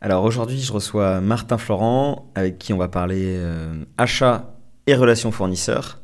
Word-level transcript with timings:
Alors 0.00 0.24
aujourd'hui, 0.24 0.60
je 0.60 0.72
reçois 0.72 1.20
Martin 1.20 1.58
Florent 1.58 2.30
avec 2.34 2.58
qui 2.58 2.72
on 2.72 2.78
va 2.78 2.88
parler 2.88 3.36
euh, 3.38 3.84
achat 3.96 4.56
et 4.86 4.94
relations 4.94 5.32
fournisseurs. 5.32 6.00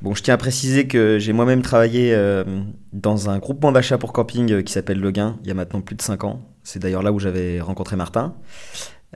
Bon, 0.00 0.14
je 0.14 0.22
tiens 0.22 0.34
à 0.34 0.36
préciser 0.36 0.86
que 0.86 1.18
j'ai 1.18 1.32
moi-même 1.32 1.62
travaillé 1.62 2.14
euh, 2.14 2.44
dans 2.92 3.30
un 3.30 3.38
groupement 3.38 3.72
d'achat 3.72 3.98
pour 3.98 4.12
camping 4.12 4.52
euh, 4.52 4.62
qui 4.62 4.72
s'appelle 4.72 5.00
Le 5.00 5.10
Gain 5.10 5.38
il 5.42 5.48
y 5.48 5.50
a 5.50 5.54
maintenant 5.54 5.80
plus 5.80 5.96
de 5.96 6.02
5 6.02 6.22
ans. 6.22 6.40
C'est 6.62 6.78
d'ailleurs 6.78 7.02
là 7.02 7.10
où 7.10 7.18
j'avais 7.18 7.60
rencontré 7.60 7.96
Martin. 7.96 8.34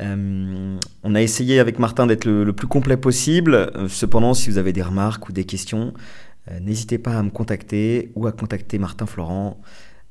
Euh, 0.01 0.77
on 1.05 1.15
a 1.15 1.23
essayé 1.23 1.61
avec 1.61 1.79
Martin 1.79 2.07
d'être 2.07 2.25
le, 2.25 2.53
plus 2.53 2.67
complet 2.67 2.97
possible. 2.97 3.71
Cependant, 3.89 4.35
si 4.35 4.51
vous 4.51 4.59
avez 4.59 4.73
des 4.73 4.83
remarques 4.83 5.29
ou 5.29 5.33
des 5.33 5.45
questions, 5.45 5.93
n'hésitez 6.61 6.99
pas 6.99 7.19
à 7.19 7.23
me 7.23 7.31
contacter 7.31 8.11
ou 8.15 8.27
à 8.27 8.33
contacter 8.33 8.79
Martin 8.79 9.05
Florent. 9.05 9.61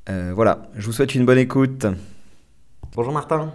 Voilà, 0.06 0.70
je 0.76 0.86
vous 0.86 0.92
souhaite 0.92 1.16
une 1.16 1.26
bonne 1.26 1.38
écoute. 1.38 1.84
Bonjour 2.94 3.12
Martin. 3.12 3.52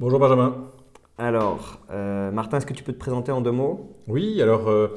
Bonjour 0.00 0.18
Benjamin. 0.18 0.72
Alors, 1.18 1.78
euh, 1.90 2.32
Martin, 2.32 2.56
est-ce 2.56 2.66
que 2.66 2.72
tu 2.72 2.82
peux 2.82 2.92
te 2.92 2.98
présenter 2.98 3.30
en 3.30 3.40
deux 3.40 3.52
mots? 3.52 3.92
Oui, 4.08 4.42
alors 4.42 4.68
euh, 4.68 4.88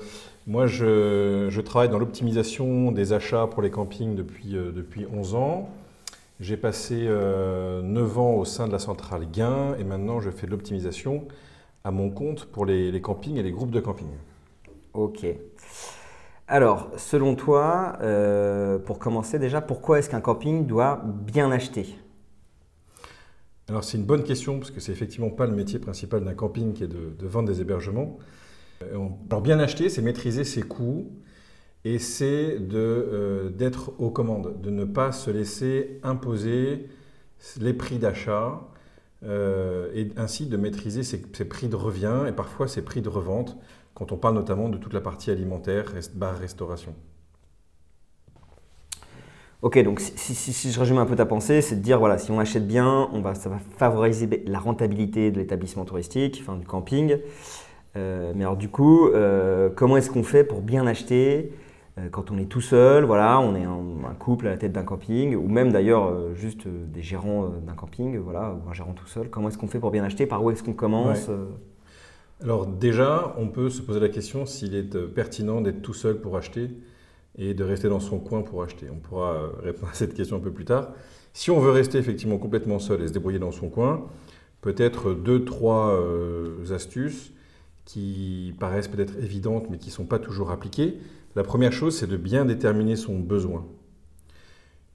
moi 0.47 0.65
je, 0.65 1.47
je 1.49 1.61
travaille 1.61 1.89
dans 1.89 1.99
l'optimisation 1.99 2.91
des 2.91 3.13
achats 3.13 3.45
pour 3.45 3.61
les 3.61 3.69
campings 3.69 4.15
depuis, 4.15 4.55
euh, 4.55 4.71
depuis 4.71 5.05
11 5.13 5.35
ans. 5.35 5.69
J'ai 6.39 6.57
passé 6.57 7.05
euh, 7.07 7.83
9 7.83 8.17
ans 8.17 8.33
au 8.33 8.45
sein 8.45 8.67
de 8.67 8.71
la 8.71 8.79
centrale 8.79 9.29
Gain 9.31 9.75
et 9.79 9.83
maintenant 9.83 10.19
je 10.19 10.31
fais 10.31 10.47
de 10.47 10.51
l'optimisation 10.51 11.25
à 11.83 11.91
mon 11.91 12.09
compte 12.09 12.45
pour 12.45 12.65
les, 12.65 12.91
les 12.91 13.01
campings 13.01 13.37
et 13.37 13.43
les 13.43 13.51
groupes 13.51 13.71
de 13.71 13.79
camping. 13.79 14.09
Ok. 14.93 15.27
Alors, 16.47 16.89
selon 16.97 17.35
toi, 17.35 17.97
euh, 18.01 18.79
pour 18.79 18.97
commencer 18.97 19.37
déjà, 19.37 19.61
pourquoi 19.61 19.99
est-ce 19.99 20.09
qu'un 20.09 20.21
camping 20.21 20.65
doit 20.65 21.01
bien 21.03 21.51
acheter? 21.51 21.99
Alors 23.69 23.83
c'est 23.83 23.97
une 23.97 24.05
bonne 24.05 24.23
question 24.23 24.59
parce 24.59 24.71
que 24.71 24.79
c'est 24.79 24.93
effectivement 24.93 25.29
pas 25.29 25.45
le 25.45 25.53
métier 25.53 25.77
principal 25.79 26.23
d'un 26.23 26.33
camping 26.33 26.73
qui 26.73 26.83
est 26.83 26.87
de, 26.87 27.27
vendre 27.27 27.49
des 27.49 27.59
hébergements. 27.59 28.17
Euh, 28.83 29.09
Alors 29.29 29.41
bien 29.41 29.59
acheter, 29.59 29.89
c'est 29.89 30.01
maîtriser 30.01 30.43
ses 30.45 30.61
coûts 30.61 31.11
et 31.83 31.99
c'est 31.99 32.57
euh, 32.73 33.49
d'être 33.49 33.93
aux 33.99 34.09
commandes, 34.09 34.61
de 34.61 34.69
ne 34.69 34.85
pas 34.85 35.11
se 35.11 35.31
laisser 35.31 35.99
imposer 36.03 36.87
les 37.59 37.73
prix 37.73 37.99
d'achat 37.99 38.61
euh, 39.23 39.91
et 39.93 40.09
ainsi 40.15 40.45
de 40.45 40.55
maîtriser 40.57 41.03
ses, 41.03 41.19
prix 41.19 41.67
de 41.67 41.75
revient 41.75 42.23
et 42.27 42.31
parfois 42.31 42.67
ses 42.67 42.83
prix 42.83 43.01
de 43.01 43.09
revente 43.09 43.57
quand 43.93 44.11
on 44.11 44.17
parle 44.17 44.35
notamment 44.35 44.69
de 44.69 44.77
toute 44.77 44.93
la 44.93 45.01
partie 45.01 45.31
alimentaire, 45.31 45.93
bar, 46.15 46.37
restauration. 46.37 46.95
Ok, 49.63 49.81
donc 49.83 49.99
si, 49.99 50.11
si- 50.15 50.35
si- 50.35 50.53
si 50.53 50.71
je 50.71 50.79
résume 50.79 50.99
un 50.99 51.05
peu 51.05 51.15
ta 51.15 51.25
pensée, 51.25 51.61
c'est 51.61 51.75
de 51.75 51.81
dire, 51.81 51.97
voilà, 51.97 52.17
si 52.19 52.29
on 52.29 52.39
achète 52.39 52.67
bien, 52.67 53.09
on 53.11 53.21
va, 53.21 53.33
ça 53.33 53.49
va 53.49 53.57
favoriser 53.77 54.43
la 54.45 54.59
rentabilité 54.59 55.31
de 55.31 55.37
l'établissement 55.39 55.83
touristique, 55.83 56.39
enfin 56.43 56.57
du 56.57 56.65
camping. 56.65 57.17
Euh, 57.95 58.33
mais 58.35 58.43
alors 58.43 58.57
du 58.57 58.69
coup, 58.69 59.07
euh, 59.07 59.69
comment 59.75 59.97
est-ce 59.97 60.11
qu'on 60.11 60.21
fait 60.23 60.43
pour 60.43 60.61
bien 60.61 60.85
acheter 60.85 61.51
euh, 61.97 62.09
quand 62.11 62.29
on 62.29 62.37
est 62.37 62.45
tout 62.45 62.61
seul, 62.61 63.05
voilà, 63.05 63.39
on 63.39 63.55
est 63.55 63.63
un, 63.63 63.79
un 64.07 64.13
couple 64.13 64.45
à 64.45 64.51
la 64.51 64.57
tête 64.57 64.73
d'un 64.73 64.83
camping, 64.83 65.35
ou 65.35 65.47
même 65.47 65.71
d'ailleurs 65.71 66.13
juste 66.35 66.67
des 66.67 67.01
gérants 67.01 67.49
d'un 67.65 67.73
camping, 67.73 68.19
voilà, 68.19 68.53
ou 68.53 68.69
un 68.69 68.73
gérant 68.73 68.93
tout 68.93 69.07
seul. 69.07 69.29
Comment 69.31 69.47
est-ce 69.49 69.57
qu'on 69.57 69.67
fait 69.67 69.79
pour 69.79 69.89
bien 69.89 70.03
acheter 70.03 70.27
Par 70.27 70.43
où 70.43 70.51
est-ce 70.51 70.61
qu'on 70.61 70.73
commence 70.73 71.27
Ouais. 71.29 71.33
Alors 72.43 72.67
déjà, 72.67 73.33
on 73.39 73.47
peut 73.47 73.71
se 73.71 73.81
poser 73.81 73.99
la 73.99 74.09
question 74.09 74.45
s'il 74.45 74.75
est 74.75 74.95
pertinent 75.07 75.61
d'être 75.61 75.81
tout 75.81 75.95
seul 75.95 76.21
pour 76.21 76.37
acheter 76.37 76.69
et 77.37 77.53
de 77.53 77.63
rester 77.63 77.89
dans 77.89 77.99
son 77.99 78.19
coin 78.19 78.41
pour 78.41 78.63
acheter. 78.63 78.87
On 78.91 78.99
pourra 78.99 79.33
euh, 79.33 79.49
répondre 79.61 79.91
à 79.91 79.93
cette 79.93 80.13
question 80.13 80.37
un 80.37 80.39
peu 80.41 80.51
plus 80.51 80.65
tard. 80.65 80.89
Si 81.33 81.51
on 81.51 81.59
veut 81.59 81.71
rester 81.71 81.97
effectivement 81.97 82.37
complètement 82.37 82.79
seul 82.79 83.01
et 83.01 83.07
se 83.07 83.13
débrouiller 83.13 83.39
dans 83.39 83.51
son 83.51 83.69
coin, 83.69 84.07
peut-être 84.61 85.13
deux, 85.13 85.45
trois 85.45 85.93
euh, 85.93 86.73
astuces 86.73 87.31
qui 87.85 88.55
paraissent 88.59 88.87
peut-être 88.87 89.15
évidentes 89.21 89.69
mais 89.69 89.77
qui 89.77 89.89
ne 89.89 89.93
sont 89.93 90.05
pas 90.05 90.19
toujours 90.19 90.51
appliquées. 90.51 90.97
La 91.35 91.43
première 91.43 91.71
chose, 91.71 91.95
c'est 91.95 92.07
de 92.07 92.17
bien 92.17 92.45
déterminer 92.45 92.95
son 92.95 93.19
besoin. 93.19 93.65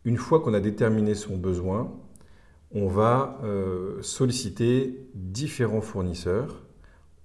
Une 0.04 0.16
fois 0.16 0.40
qu'on 0.40 0.52
a 0.52 0.60
déterminé 0.60 1.14
son 1.14 1.36
besoin, 1.36 1.92
on 2.74 2.88
va 2.88 3.38
euh, 3.44 4.02
solliciter 4.02 5.06
différents 5.14 5.80
fournisseurs 5.80 6.64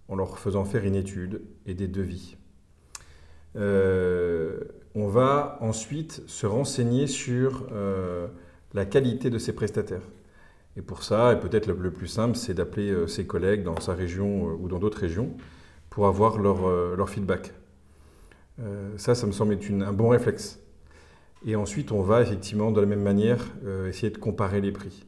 en 0.09 0.15
leur 0.15 0.37
faisant 0.37 0.63
faire 0.63 0.85
une 0.85 0.95
étude 0.95 1.41
et 1.65 1.73
des 1.73 1.87
devis. 1.87 2.37
On 4.97 5.07
va 5.07 5.57
ensuite 5.61 6.23
se 6.25 6.47
renseigner 6.47 7.05
sur 7.05 7.67
euh, 7.71 8.27
la 8.73 8.85
qualité 8.85 9.29
de 9.29 9.37
ses 9.37 9.53
prestataires. 9.53 10.01
Et 10.75 10.81
pour 10.81 11.03
ça, 11.03 11.33
et 11.33 11.39
peut-être 11.39 11.67
le, 11.67 11.91
plus 11.91 12.07
simple, 12.07 12.35
c'est 12.35 12.55
d'appeler 12.55 12.89
euh, 12.89 13.07
ses 13.07 13.25
collègues 13.25 13.63
dans 13.63 13.79
sa 13.79 13.93
région 13.93 14.49
euh, 14.49 14.53
ou 14.59 14.67
dans 14.67 14.79
d'autres 14.79 14.99
régions 14.99 15.29
pour 15.91 16.07
avoir 16.07 16.39
leur, 16.39 16.67
euh, 16.67 16.95
leur 16.95 17.09
feedback. 17.09 17.53
Euh, 18.59 18.89
ça, 18.97 19.13
ça 19.13 19.27
me 19.27 19.31
semble 19.31 19.53
être 19.53 19.69
une- 19.69 19.83
un 19.83 19.93
bon 19.93 20.09
réflexe. 20.09 20.59
Et 21.45 21.55
ensuite, 21.55 21.91
on 21.91 22.01
va 22.01 22.21
effectivement, 22.23 22.71
de 22.71 22.81
la 22.81 22.87
même 22.87 23.03
manière, 23.03 23.45
euh, 23.65 23.89
essayer 23.89 24.09
de 24.09 24.17
comparer 24.17 24.61
les 24.61 24.71
prix. 24.71 25.05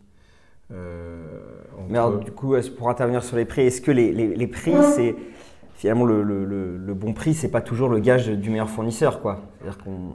Euh, 0.72 1.26
Mais 1.90 1.98
alors, 1.98 2.20
du 2.20 2.32
coup, 2.32 2.54
pour 2.78 2.90
intervenir 2.90 3.24
sur 3.24 3.38
les 3.38 3.46
prix, 3.46 3.62
est-ce 3.62 3.82
que 3.82 3.90
les, 3.92 4.12
les- 4.12 4.36
les 4.36 4.48
prix, 4.48 4.74
c'est 4.96 5.16
finalement 5.80 6.04
le, 6.06 6.94
bon 6.94 7.14
prix, 7.14 7.34
c'est 7.34 7.50
pas 7.50 7.62
toujours 7.62 7.88
le 7.88 8.00
gage 8.00 8.28
du 8.28 8.50
meilleur 8.50 8.70
fournisseur, 8.70 9.22
quoi 9.22 9.50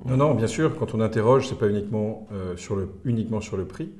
Non, 0.05 0.19
non, 0.19 0.35
bien 0.35 0.47
sûr, 0.47 0.77
quand 0.77 0.93
on 0.93 1.01
interroge, 1.01 1.49
c'est 1.49 1.59
pas 1.59 1.71
uniquement, 1.71 2.29
euh, 2.33 2.55
sur 2.55 2.77
le, 2.77 2.91
uniquement 3.05 3.41
sur 3.41 3.57
le 3.57 3.65
prix, 3.65 3.91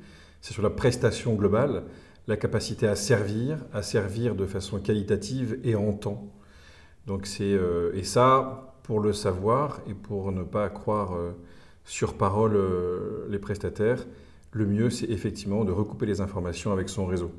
c'est 0.41 0.53
sur 0.53 0.61
la 0.61 0.69
prestation 0.69 1.33
globale, 1.33 1.81
la 2.27 2.37
capacité 2.37 2.87
à 2.87 2.95
servir, 2.95 3.57
à 3.73 3.81
servir 3.81 4.35
de 4.35 4.45
façon 4.45 4.77
qualitative 4.77 5.59
et 5.63 5.75
en 5.75 5.91
temps. 5.93 6.31
Donc 7.07 7.27
euh, 7.41 7.91
et 7.95 8.03
ça, 8.03 8.75
pour 8.83 8.99
le 8.99 9.11
savoir 9.11 9.79
et 9.89 9.95
pour 9.95 10.31
ne 10.31 10.43
pas 10.43 10.69
croire 10.69 11.15
euh, 11.15 11.31
sur 11.83 12.13
parole 12.13 12.59
les 13.27 13.39
prestataires, 13.39 14.05
le 14.51 14.67
mieux 14.67 14.91
c'est 14.91 15.09
effectivement 15.09 15.65
de 15.65 15.71
recouper 15.71 16.05
les 16.05 16.21
informations 16.21 16.71
avec 16.71 16.89
son 16.89 17.07
réseau. 17.07 17.31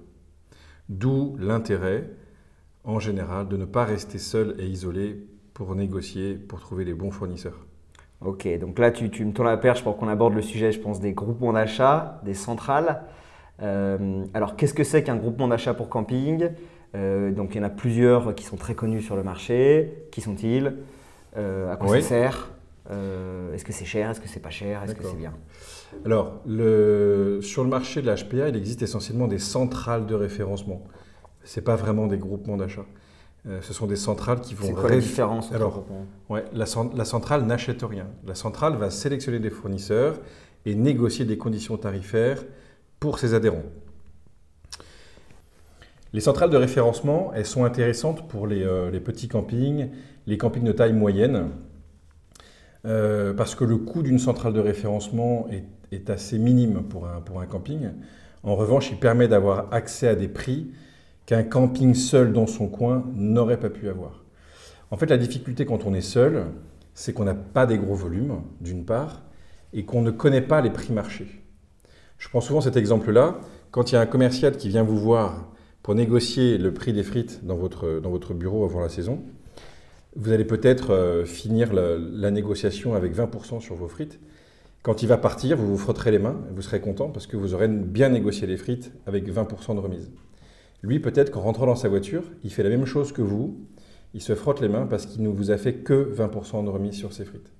D'où 0.88 1.36
l'intérêt, 1.38 2.10
en 2.86 2.98
général, 3.00 3.48
de 3.48 3.56
ne 3.56 3.64
pas 3.66 3.84
rester 3.84 4.18
seul 4.18 4.54
et 4.58 4.66
isolé 4.66 5.18
pour 5.52 5.74
négocier, 5.74 6.34
pour 6.34 6.60
trouver 6.60 6.84
les 6.84 6.94
bons 6.94 7.10
fournisseurs. 7.10 7.66
Ok, 8.24 8.48
donc 8.58 8.78
là, 8.78 8.90
tu, 8.90 9.10
tu 9.10 9.24
me 9.24 9.32
tends 9.32 9.42
la 9.44 9.56
perche 9.58 9.82
pour 9.82 9.96
qu'on 9.98 10.08
aborde 10.08 10.34
le 10.34 10.40
sujet, 10.42 10.72
je 10.72 10.80
pense, 10.80 11.00
des 11.00 11.12
groupements 11.12 11.52
d'achat, 11.52 12.20
des 12.24 12.32
centrales. 12.34 13.02
Euh, 13.62 14.24
alors, 14.32 14.56
qu'est-ce 14.56 14.72
que 14.74 14.84
c'est 14.84 15.02
qu'un 15.02 15.16
groupement 15.16 15.48
d'achat 15.48 15.74
pour 15.74 15.88
camping? 15.90 16.48
Euh, 16.94 17.30
Donc, 17.32 17.54
il 17.54 17.58
y 17.58 17.60
en 17.60 17.64
a 17.66 17.70
plusieurs 17.70 18.34
qui 18.34 18.44
sont 18.44 18.56
très 18.56 18.74
connus 18.74 19.02
sur 19.02 19.16
le 19.16 19.22
marché. 19.22 20.06
Qui 20.12 20.20
sont-ils? 20.22 20.74
Euh, 21.36 21.70
À 21.72 21.76
quoi 21.76 21.90
Oui. 21.90 22.02
ça 22.02 22.08
sert? 22.08 22.50
Est-ce 22.88 23.64
que 23.64 23.72
c'est 23.72 23.84
cher? 23.84 24.10
Est-ce 24.10 24.20
que 24.20 24.28
c'est 24.28 24.40
pas 24.40 24.50
cher? 24.50 24.82
Est-ce 24.84 24.94
que 24.94 25.02
c'est 25.04 25.16
bien? 25.16 25.32
Alors, 26.04 26.40
le- 26.46 27.40
sur 27.42 27.64
le 27.64 27.68
marché 27.70 28.00
de 28.00 28.06
la 28.06 28.14
HPA, 28.14 28.48
il 28.48 28.56
existe 28.56 28.80
essentiellement 28.82 29.26
des 29.26 29.38
centrales 29.40 30.06
de 30.06 30.14
référencement. 30.14 30.82
Ce 31.46 31.60
pas 31.60 31.76
vraiment 31.76 32.06
des 32.06 32.18
groupements 32.18 32.56
d'achat. 32.56 32.84
Euh, 33.48 33.60
ce 33.62 33.72
sont 33.72 33.86
des 33.86 33.96
centrales 33.96 34.40
qui 34.40 34.54
vont... 34.54 34.66
C'est 34.66 34.72
quoi 34.72 34.90
la 34.90 34.98
différence 34.98 35.52
Alors, 35.52 35.84
Ouais, 36.28 36.44
la, 36.52 36.64
cen- 36.64 36.94
la 36.96 37.04
centrale 37.04 37.44
n'achète 37.46 37.82
rien. 37.82 38.08
La 38.26 38.34
centrale 38.34 38.74
va 38.76 38.90
sélectionner 38.90 39.38
des 39.38 39.50
fournisseurs 39.50 40.18
et 40.64 40.74
négocier 40.74 41.24
des 41.24 41.38
conditions 41.38 41.76
tarifaires 41.76 42.44
pour 42.98 43.20
ses 43.20 43.34
adhérents. 43.34 43.62
Les 46.12 46.20
centrales 46.20 46.50
de 46.50 46.56
référencement, 46.56 47.32
elles 47.34 47.46
sont 47.46 47.64
intéressantes 47.64 48.26
pour 48.26 48.46
les, 48.48 48.64
euh, 48.64 48.90
les 48.90 49.00
petits 49.00 49.28
campings, 49.28 49.90
les 50.26 50.38
campings 50.38 50.64
de 50.64 50.72
taille 50.72 50.92
moyenne, 50.94 51.50
euh, 52.84 53.32
parce 53.34 53.54
que 53.54 53.64
le 53.64 53.76
coût 53.76 54.02
d'une 54.02 54.18
centrale 54.18 54.52
de 54.52 54.60
référencement 54.60 55.46
est, 55.50 55.64
est 55.92 56.10
assez 56.10 56.38
minime 56.38 56.82
pour 56.82 57.06
un, 57.06 57.20
pour 57.20 57.40
un 57.40 57.46
camping. 57.46 57.90
En 58.42 58.56
revanche, 58.56 58.90
il 58.90 58.98
permet 58.98 59.28
d'avoir 59.28 59.72
accès 59.72 60.08
à 60.08 60.14
des 60.16 60.28
prix 60.28 60.72
qu'un 61.26 61.42
camping 61.42 61.94
seul 61.94 62.32
dans 62.32 62.46
son 62.46 62.68
coin 62.68 63.04
n'aurait 63.14 63.60
pas 63.60 63.70
pu 63.70 63.88
avoir. 63.88 64.24
En 64.90 64.96
fait, 64.96 65.06
la 65.06 65.18
difficulté 65.18 65.66
quand 65.66 65.84
on 65.84 65.94
est 65.94 66.00
seul, 66.00 66.46
c'est 66.94 67.12
qu'on 67.12 67.24
n'a 67.24 67.34
pas 67.34 67.66
des 67.66 67.78
gros 67.78 67.94
volumes, 67.94 68.42
d'une 68.60 68.84
part, 68.84 69.22
et 69.72 69.84
qu'on 69.84 70.02
ne 70.02 70.12
connaît 70.12 70.40
pas 70.40 70.60
les 70.60 70.70
prix 70.70 70.92
marché. 70.92 71.42
Je 72.18 72.28
prends 72.28 72.40
souvent 72.40 72.60
cet 72.60 72.76
exemple-là. 72.76 73.40
Quand 73.72 73.90
il 73.90 73.96
y 73.96 73.98
a 73.98 74.00
un 74.00 74.06
commercial 74.06 74.56
qui 74.56 74.68
vient 74.68 74.84
vous 74.84 74.98
voir 74.98 75.52
pour 75.82 75.94
négocier 75.94 76.56
le 76.56 76.72
prix 76.72 76.92
des 76.92 77.02
frites 77.02 77.44
dans 77.44 77.56
votre, 77.56 78.00
dans 78.00 78.10
votre 78.10 78.32
bureau 78.32 78.64
avant 78.64 78.80
la 78.80 78.88
saison, 78.88 79.22
vous 80.14 80.32
allez 80.32 80.46
peut-être 80.46 80.92
euh, 80.94 81.24
finir 81.26 81.74
la, 81.74 81.98
la, 81.98 82.30
négociation 82.30 82.94
avec 82.94 83.14
20% 83.14 83.60
sur 83.60 83.74
vos 83.74 83.88
frites. 83.88 84.18
Quand 84.82 85.02
il 85.02 85.08
va 85.08 85.18
partir, 85.18 85.58
vous 85.58 85.66
vous 85.66 85.76
frotterez 85.76 86.12
les 86.12 86.18
mains, 86.18 86.40
vous 86.54 86.62
serez 86.62 86.80
content 86.80 87.10
parce 87.10 87.26
que 87.26 87.36
vous 87.36 87.52
aurez 87.52 87.68
bien 87.68 88.08
négocié 88.08 88.46
les 88.46 88.56
frites 88.56 88.92
avec 89.06 89.28
20% 89.28 89.74
de 89.74 89.80
remise. 89.80 90.10
Lui, 90.86 91.00
peut-être 91.00 91.32
qu'en 91.32 91.40
rentrant 91.40 91.66
dans 91.66 91.74
sa 91.74 91.88
voiture, 91.88 92.22
il 92.44 92.52
fait 92.52 92.62
la 92.62 92.68
même 92.68 92.86
chose 92.86 93.10
que 93.10 93.20
vous, 93.20 93.58
il 94.14 94.22
se 94.22 94.36
frotte 94.36 94.60
les 94.60 94.68
mains 94.68 94.86
parce 94.86 95.04
qu'il 95.04 95.20
ne 95.20 95.28
vous 95.28 95.50
a 95.50 95.56
fait 95.56 95.74
que 95.74 96.14
20% 96.14 96.64
de 96.64 96.70
remise 96.70 96.94
sur 96.94 97.12
ses 97.12 97.24
frites. 97.24 97.52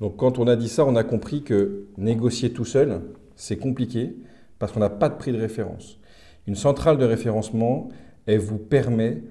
Donc 0.00 0.16
quand 0.16 0.38
on 0.38 0.46
a 0.46 0.54
dit 0.54 0.68
ça, 0.68 0.84
on 0.84 0.94
a 0.94 1.02
compris 1.02 1.42
que 1.42 1.86
négocier 1.98 2.52
tout 2.52 2.64
seul, 2.64 3.00
c'est 3.34 3.56
compliqué 3.56 4.14
parce 4.60 4.70
qu'on 4.70 4.78
n'a 4.78 4.88
pas 4.88 5.08
de 5.08 5.16
prix 5.16 5.32
de 5.32 5.38
référence. 5.38 5.98
Une 6.46 6.54
centrale 6.54 6.96
de 6.96 7.04
référencement, 7.04 7.88
elle 8.26 8.38
vous 8.38 8.58
permet 8.58 9.24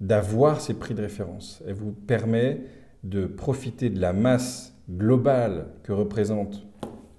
d'avoir 0.00 0.60
ces 0.60 0.74
prix 0.74 0.94
de 0.94 1.02
référence. 1.02 1.62
Elle 1.68 1.74
vous 1.74 1.92
permet 1.92 2.62
de 3.04 3.26
profiter 3.26 3.88
de 3.88 4.00
la 4.00 4.12
masse 4.12 4.74
globale 4.90 5.68
que 5.84 5.92
représentent 5.92 6.66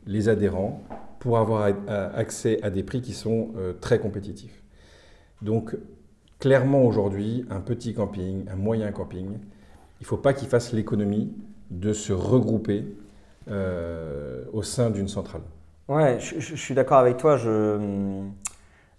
les 0.06 0.28
adhérents 0.28 0.84
pour 1.20 1.38
avoir 1.38 1.72
accès 1.88 2.62
à 2.62 2.70
des 2.70 2.84
prix 2.84 3.02
qui 3.02 3.14
sont 3.14 3.54
euh, 3.56 3.72
très 3.72 4.00
compétitifs. 4.00 4.65
Donc 5.42 5.76
clairement 6.40 6.84
aujourd'hui, 6.84 7.46
un 7.50 7.60
petit 7.60 7.94
camping, 7.94 8.46
un 8.52 8.56
moyen 8.56 8.92
camping, 8.92 9.30
il 10.00 10.04
ne 10.04 10.06
faut 10.06 10.18
pas 10.18 10.34
qu'il 10.34 10.48
fasse 10.48 10.74
l'économie 10.74 11.34
de 11.72 11.94
se 11.94 12.14
regrouper 12.14 12.86
euh, 13.50 14.44
au 14.54 14.64
sein 14.64 14.90
d'une 14.90 15.08
centrale. 15.08 15.42
Ouais, 15.88 16.18
je, 16.20 16.56
suis 16.56 16.74
d'accord 16.74 16.98
avec 16.98 17.18
toi. 17.18 17.38
Je, 17.38 18.24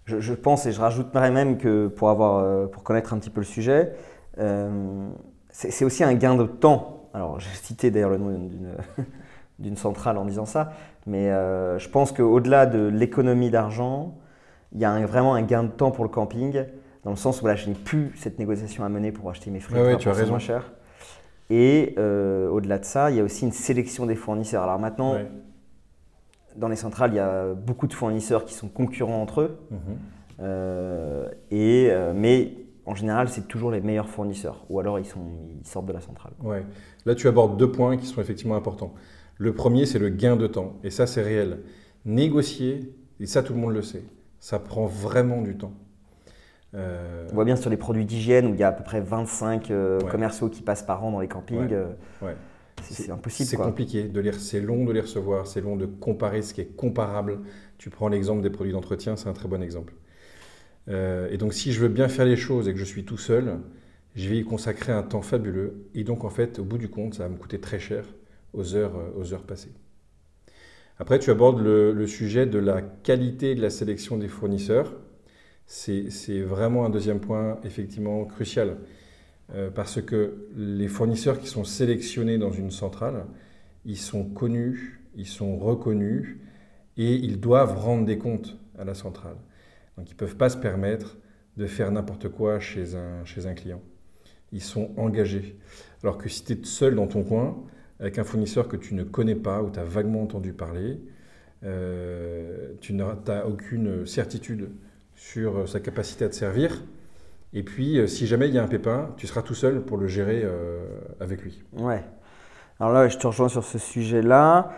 je, 0.05 0.33
pense 0.33 0.65
et 0.65 0.71
je 0.71 0.79
rajouterais 0.79 1.31
même 1.31 1.57
que 1.57 1.87
pour, 1.87 2.09
avoir, 2.09 2.37
euh, 2.37 2.67
pour 2.67 2.83
connaître 2.83 3.13
un 3.13 3.19
petit 3.19 3.29
peu 3.29 3.41
le 3.41 3.45
sujet, 3.45 3.93
euh, 4.39 5.09
c'est 5.49 5.85
aussi 5.85 6.03
un 6.03 6.13
gain 6.13 6.35
de 6.35 6.45
temps. 6.45 7.09
Alors, 7.13 7.39
j'ai 7.39 7.49
cité 7.49 7.91
d'ailleurs 7.91 8.11
le 8.11 8.17
nom 8.17 8.49
d'une 9.59 9.75
centrale 9.77 10.17
en 10.17 10.25
disant 10.25 10.45
ça, 10.45 10.71
mais 11.07 11.29
je 11.29 11.89
pense 11.89 12.11
qu'au-delà 12.11 12.67
de 12.67 12.87
l'économie 12.87 13.49
d'argent, 13.49 14.15
il 14.73 14.79
y 14.79 14.85
a 14.85 15.05
vraiment 15.05 15.35
un 15.35 15.41
gain 15.41 15.63
de 15.63 15.71
temps 15.71 15.91
pour 15.91 16.03
le 16.03 16.09
camping, 16.09 16.63
dans 17.03 17.11
le 17.11 17.17
sens 17.17 17.37
où 17.37 17.41
voilà, 17.41 17.55
je 17.55 17.69
n'ai 17.69 17.75
plus 17.75 18.11
cette 18.15 18.39
négociation 18.39 18.83
à 18.83 18.89
mener 18.89 19.11
pour 19.11 19.29
acheter 19.29 19.49
mes 19.49 19.59
fruits 19.59 19.79
ouais, 19.79 19.97
tu 19.97 20.09
as 20.09 20.13
raison. 20.13 20.31
moins 20.31 20.39
cher. 20.39 20.73
Et 21.49 21.95
euh, 21.97 22.49
au-delà 22.49 22.79
de 22.79 22.85
ça, 22.85 23.09
il 23.09 23.17
y 23.17 23.19
a 23.19 23.23
aussi 23.23 23.45
une 23.45 23.53
sélection 23.53 24.05
des 24.05 24.15
fournisseurs. 24.15 24.63
Alors 24.63 24.79
maintenant, 24.79 25.15
dans 26.57 26.67
les 26.67 26.75
centrales, 26.75 27.13
il 27.13 27.17
y 27.17 27.19
a 27.19 27.53
beaucoup 27.53 27.87
de 27.87 27.93
fournisseurs 27.93 28.43
qui 28.45 28.53
sont 28.53 28.67
concurrents 28.67 29.21
entre 29.21 29.41
eux. 29.41 29.59
Mhm. 29.71 29.77
Euh, 30.39 31.29
et, 31.49 31.87
euh, 31.89 32.13
mais 32.15 32.53
en 32.85 32.95
général, 32.95 33.29
c'est 33.29 33.47
toujours 33.47 33.71
les 33.71 33.81
meilleurs 33.81 34.09
fournisseurs. 34.09 34.65
Ou 34.69 34.79
alors, 34.79 34.99
ils, 34.99 35.05
sont, 35.05 35.21
ils 35.61 35.67
sortent 35.67 35.85
de 35.85 35.93
la 35.93 36.01
centrale. 36.01 36.33
Ouais. 36.41 36.65
Là, 37.05 37.15
tu 37.15 37.27
abordes 37.27 37.57
deux 37.57 37.71
points 37.71 37.97
qui 37.97 38.05
sont 38.05 38.21
effectivement 38.21 38.55
importants. 38.55 38.93
Le 39.37 39.53
premier, 39.53 39.85
c'est 39.85 39.99
le 39.99 40.09
gain 40.09 40.35
de 40.35 40.47
temps. 40.47 40.73
Et 40.83 40.89
ça, 40.89 41.07
c'est 41.07 41.21
réel. 41.21 41.59
Négocier, 42.05 42.93
et 43.19 43.25
ça, 43.25 43.43
tout 43.43 43.53
le 43.53 43.59
monde 43.59 43.73
le 43.73 43.81
sait, 43.81 44.03
ça 44.47 44.59
prend 44.59 44.85
vraiment 44.85 45.41
du 45.41 45.57
temps. 45.57 45.73
Euh, 46.73 47.27
On 47.31 47.35
voit 47.35 47.43
bien 47.43 47.57
sur 47.57 47.69
les 47.69 47.75
produits 47.75 48.05
d'hygiène 48.05 48.47
où 48.47 48.53
il 48.53 48.59
y 48.61 48.63
a 48.63 48.69
à 48.69 48.71
peu 48.71 48.81
près 48.85 49.01
25 49.01 49.69
euh, 49.71 49.99
commerciaux 49.99 50.47
qui 50.47 50.61
passent 50.61 50.83
par 50.83 51.03
an 51.03 51.11
dans 51.11 51.19
les 51.19 51.27
campings. 51.27 51.73
Euh, 51.73 51.91
c'est 52.81 53.11
impossible. 53.11 53.49
C'est 53.49 53.57
compliqué 53.57 54.03
de 54.03 54.21
lire, 54.21 54.35
c'est 54.35 54.61
long 54.61 54.85
de 54.85 54.93
les 54.93 55.01
recevoir, 55.01 55.47
c'est 55.47 55.59
long 55.59 55.75
de 55.75 55.85
comparer 55.85 56.43
ce 56.43 56.53
qui 56.53 56.61
est 56.61 56.77
comparable. 56.77 57.39
Tu 57.77 57.89
prends 57.89 58.07
l'exemple 58.07 58.41
des 58.41 58.49
produits 58.49 58.71
d'entretien, 58.71 59.17
c'est 59.17 59.27
un 59.27 59.33
très 59.33 59.49
bon 59.49 59.61
exemple. 59.61 59.93
et 60.87 61.37
donc 61.37 61.53
si 61.53 61.73
je 61.73 61.81
veux 61.81 61.89
bien 61.89 62.07
faire 62.07 62.25
les 62.25 62.37
choses 62.37 62.69
et 62.69 62.73
que 62.73 62.79
je 62.79 62.85
suis 62.85 63.03
tout 63.03 63.17
seul, 63.17 63.59
je 64.15 64.29
vais 64.29 64.37
y 64.37 64.45
consacrer 64.45 64.93
un 64.93 65.03
temps 65.03 65.21
fabuleux. 65.21 65.89
Et 65.93 66.05
donc 66.05 66.23
en 66.23 66.29
fait, 66.29 66.59
au 66.59 66.63
bout 66.63 66.77
du 66.77 66.87
compte, 66.87 67.15
ça 67.15 67.23
va 67.23 67.29
me 67.29 67.35
coûter 67.35 67.59
très 67.59 67.79
cher 67.79 68.05
aux 68.53 68.75
heures, 68.75 68.95
aux 69.17 69.33
heures 69.33 69.43
passées. 69.43 69.73
Après, 70.99 71.19
tu 71.19 71.29
abordes 71.29 71.61
le, 71.61 72.07
sujet 72.07 72.45
de 72.45 72.59
la 72.59 72.81
qualité 72.81 73.55
de 73.55 73.61
la 73.61 73.69
sélection 73.69 74.17
des 74.17 74.27
fournisseurs 74.27 74.93
c'est 75.67 76.41
vraiment 76.41 76.85
un 76.85 76.89
deuxième 76.89 77.19
point 77.19 77.59
effectivement 77.63 78.23
crucial. 78.25 78.77
Euh, 79.53 79.69
parce 79.69 80.01
que 80.01 80.47
les 80.55 80.87
fournisseurs 80.87 81.39
qui 81.39 81.47
sont 81.47 81.63
sélectionnés 81.63 82.37
dans 82.37 82.51
une 82.51 82.71
centrale, 82.71 83.25
ils 83.85 83.97
sont 83.97 84.25
connus, 84.25 85.01
ils 85.15 85.27
sont 85.27 85.57
reconnus 85.57 86.37
et 86.97 87.13
ils 87.13 87.39
doivent 87.39 87.77
rendre 87.77 88.05
des 88.05 88.17
comptes 88.17 88.57
à 88.77 88.83
la 88.83 88.93
centrale. 88.93 89.37
Donc 89.97 90.09
ils 90.09 90.13
ne 90.13 90.17
peuvent 90.17 90.35
pas 90.35 90.49
se 90.49 90.57
permettre 90.57 91.17
de 91.57 91.65
faire 91.65 91.91
n'importe 91.91 92.29
quoi 92.29 92.59
chez 92.59 92.95
un 92.95 93.53
client. 93.53 93.81
Ils 94.51 94.61
sont 94.61 94.91
engagés. 94.97 95.57
Alors 96.03 96.17
que 96.17 96.29
si 96.29 96.43
tu 96.43 96.53
es 96.53 96.59
seul 96.63 96.95
dans 96.95 97.07
ton 97.07 97.23
coin, 97.23 97.57
avec 97.99 98.19
un 98.19 98.23
fournisseur 98.23 98.67
que 98.67 98.77
tu 98.77 98.93
ne 98.95 99.03
connais 99.03 99.35
pas 99.35 99.61
ou 99.61 99.69
tu 99.69 99.79
as 99.79 99.83
vaguement 99.83 100.21
entendu 100.21 100.53
parler, 100.53 100.99
euh, 101.63 102.73
tu 102.81 102.93
n'as 102.93 103.15
aucune 103.45 104.05
certitude 104.05 104.69
sur 105.15 105.57
euh, 105.57 105.65
sa 105.65 105.79
capacité 105.79 106.25
à 106.25 106.29
te 106.29 106.35
servir. 106.35 106.83
Et 107.53 107.63
puis, 107.63 107.97
euh, 107.97 108.07
si 108.07 108.27
jamais 108.27 108.47
il 108.47 108.53
y 108.53 108.59
a 108.59 108.63
un 108.63 108.67
pépin, 108.67 109.09
tu 109.17 109.25
seras 109.25 109.41
tout 109.41 109.55
seul 109.55 109.81
pour 109.81 109.97
le 109.97 110.07
gérer 110.07 110.45
avec 111.19 111.41
lui. 111.41 111.63
Ouais. 111.73 112.03
Alors 112.79 112.93
là, 112.93 113.07
je 113.07 113.17
te 113.17 113.25
rejoins 113.25 113.49
sur 113.49 113.63
ce 113.63 113.79
sujet-là. 113.79 114.71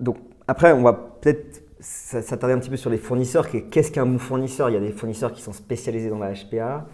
donc, 0.00 0.16
après, 0.48 0.72
on 0.72 0.82
va 0.82 0.92
peut-être 0.92 1.62
s'attarder 1.80 2.54
un 2.54 2.58
petit 2.58 2.70
peu 2.70 2.76
sur 2.76 2.90
les 2.90 2.96
fournisseurs. 2.96 3.48
Qu'est-ce 3.48 3.90
qu'un 3.90 4.06
bon 4.06 4.18
fournisseur? 4.18 4.70
Il 4.70 4.74
y 4.74 4.76
a 4.76 4.80
des 4.80 4.92
fournisseurs 4.92 5.32
qui 5.32 5.42
sont 5.42 5.52
spécialisés 5.52 6.08
dans 6.08 6.18
la 6.18 6.32
HPA, 6.32 6.86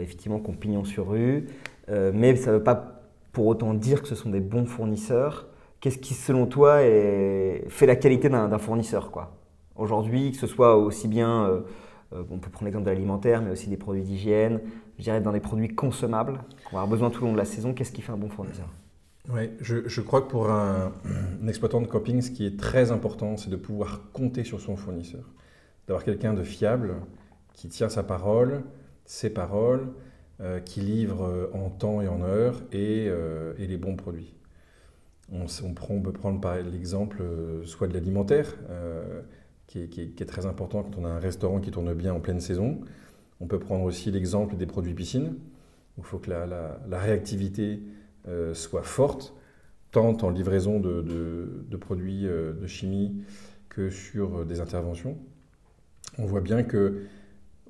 effectivement, 0.00 0.38
qui 0.38 0.52
pignon 0.52 0.84
sur 0.84 1.10
rue. 1.10 1.46
mais 1.88 2.36
ça 2.36 2.52
ne 2.52 2.56
veut 2.56 2.62
pas 2.62 2.99
pour 3.32 3.46
autant 3.46 3.74
dire 3.74 4.02
que 4.02 4.08
ce 4.08 4.14
sont 4.14 4.30
des 4.30 4.40
bons 4.40 4.66
fournisseurs. 4.66 5.46
Qu'est-ce 5.80 5.98
qui, 5.98 6.14
selon 6.14 6.46
toi, 6.46 6.78
fait 6.78 7.86
la 7.86 7.96
qualité 7.96 8.28
d'un 8.28 8.58
fournisseur 8.58 9.10
Aujourd'hui, 9.76 10.32
que 10.32 10.36
ce 10.36 10.46
soit 10.46 10.76
aussi 10.76 11.08
bien 11.08 11.62
euh, 12.12 12.24
on 12.30 12.38
peut 12.38 12.50
prendre 12.50 12.64
l'exemple 12.64 12.86
de 12.86 12.90
l'alimentaire, 12.90 13.40
mais 13.42 13.50
aussi 13.50 13.68
des 13.68 13.76
produits 13.76 14.02
d'hygiène. 14.02 14.60
Je 14.98 15.04
dirais 15.04 15.20
dans 15.20 15.32
des 15.32 15.40
produits 15.40 15.68
consommables 15.68 16.40
qu'on 16.64 16.76
va 16.76 16.82
avoir 16.82 16.88
besoin 16.88 17.10
tout 17.10 17.22
au 17.22 17.26
long 17.26 17.32
de 17.32 17.38
la 17.38 17.44
saison. 17.44 17.72
Qu'est-ce 17.72 17.92
qui 17.92 18.02
fait 18.02 18.12
un 18.12 18.16
bon 18.16 18.28
fournisseur? 18.28 18.68
Oui, 19.32 19.50
je, 19.60 20.00
crois 20.00 20.22
que 20.22 20.28
pour 20.28 20.50
un, 20.50 20.92
exploitant 21.46 21.80
de 21.80 21.86
camping, 21.86 22.20
ce 22.20 22.30
qui 22.30 22.46
est 22.46 22.58
très 22.58 22.90
important, 22.90 23.36
c'est 23.36 23.50
de 23.50 23.56
pouvoir 23.56 24.00
compter 24.12 24.44
sur 24.44 24.60
son 24.60 24.76
fournisseur. 24.76 25.22
D'avoir 25.86 26.04
quelqu'un 26.04 26.34
de 26.34 26.42
fiable, 26.42 26.94
qui 27.52 27.68
tient 27.68 27.88
sa 27.88 28.02
parole, 28.02 28.62
ses 29.04 29.30
paroles, 29.30 29.82
euh, 29.82 30.09
qui 30.64 30.80
livre 30.80 31.50
en 31.52 31.68
temps 31.68 32.00
et 32.00 32.08
en 32.08 32.22
heure 32.22 32.62
et, 32.72 33.06
euh, 33.08 33.52
les 33.58 33.76
bons 33.76 33.96
produits. 33.96 34.34
On, 35.32 36.00
peut 36.00 36.12
prendre 36.12 36.40
par 36.40 36.56
l'exemple 36.56 37.22
soit 37.64 37.86
de 37.86 37.94
l'alimentaire 37.94 38.56
qui 39.66 39.78
est, 39.80 40.28
très 40.28 40.46
important 40.46 40.82
quand 40.82 40.98
on 40.98 41.04
a 41.04 41.08
un 41.08 41.20
restaurant 41.20 41.60
qui 41.60 41.70
tourne 41.70 41.94
bien 41.94 42.12
en 42.12 42.18
pleine 42.18 42.40
saison. 42.40 42.80
On 43.40 43.46
peut 43.46 43.60
prendre 43.60 43.84
aussi 43.84 44.10
l'exemple 44.10 44.56
des 44.56 44.66
produits 44.66 44.94
piscine. 44.94 45.36
Il 45.98 46.04
faut 46.04 46.18
que 46.18 46.30
la, 46.30 46.80
réactivité 46.98 47.80
euh, 48.26 48.52
soit 48.54 48.82
forte, 48.82 49.34
tant 49.92 50.16
en 50.22 50.30
livraison 50.30 50.80
de, 50.80 51.76
produits 51.80 52.26
euh, 52.26 52.52
de 52.52 52.66
chimie 52.66 53.22
que 53.68 53.90
sur 53.90 54.44
des 54.44 54.60
interventions. 54.60 55.16
On 56.18 56.26
voit 56.26 56.40
bien 56.40 56.64
que 56.64 57.02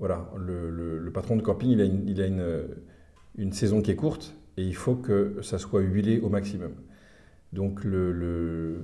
voilà, 0.00 0.28
le, 0.36 1.10
patron 1.12 1.36
de 1.36 1.42
camping, 1.42 1.70
il 1.70 2.20
a, 2.20 2.24
a 2.24 2.26
une, 3.36 3.52
saison 3.52 3.82
qui 3.82 3.92
est 3.92 3.96
courte 3.96 4.34
et 4.56 4.64
il 4.64 4.74
faut 4.74 4.96
que 4.96 5.36
ça 5.42 5.58
soit 5.58 5.82
huilé 5.82 6.18
au 6.20 6.30
maximum. 6.30 6.72
Donc 7.52 7.80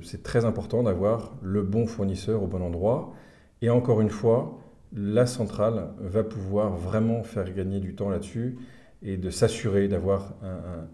c'est 0.02 0.22
très 0.22 0.44
important 0.44 0.82
d'avoir 0.82 1.36
le 1.42 1.62
bon 1.62 1.86
fournisseur 1.86 2.42
au 2.42 2.46
bon 2.46 2.62
endroit. 2.62 3.14
Et 3.62 3.70
encore 3.70 4.00
une 4.00 4.10
fois, 4.10 4.58
la 4.92 5.26
centrale 5.26 5.88
va 6.00 6.22
pouvoir 6.22 6.76
vraiment 6.76 7.22
faire 7.22 7.52
gagner 7.52 7.80
du 7.80 7.94
temps 7.94 8.10
là-dessus 8.10 8.58
et 9.02 9.16
de 9.16 9.30
s'assurer 9.30 9.88
d'avoir 9.88 10.34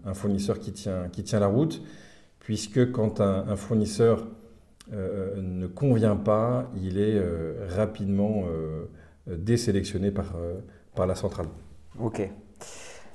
un, 0.05 0.13
fournisseur 0.13 0.59
qui 0.59 0.71
tient, 0.71 1.39
la 1.39 1.47
route, 1.47 1.81
puisque 2.39 2.91
quand 2.91 3.21
un, 3.21 3.55
fournisseur 3.55 4.27
euh, 4.91 5.41
ne 5.41 5.67
convient 5.67 6.15
pas, 6.15 6.69
il 6.81 6.97
est 6.97 7.15
euh, 7.15 7.65
rapidement 7.69 8.43
euh, 8.47 8.85
désélectionné 9.27 10.11
par, 10.11 10.35
par 10.95 11.07
la 11.07 11.15
centrale. 11.15 11.47
Ok. 11.99 12.29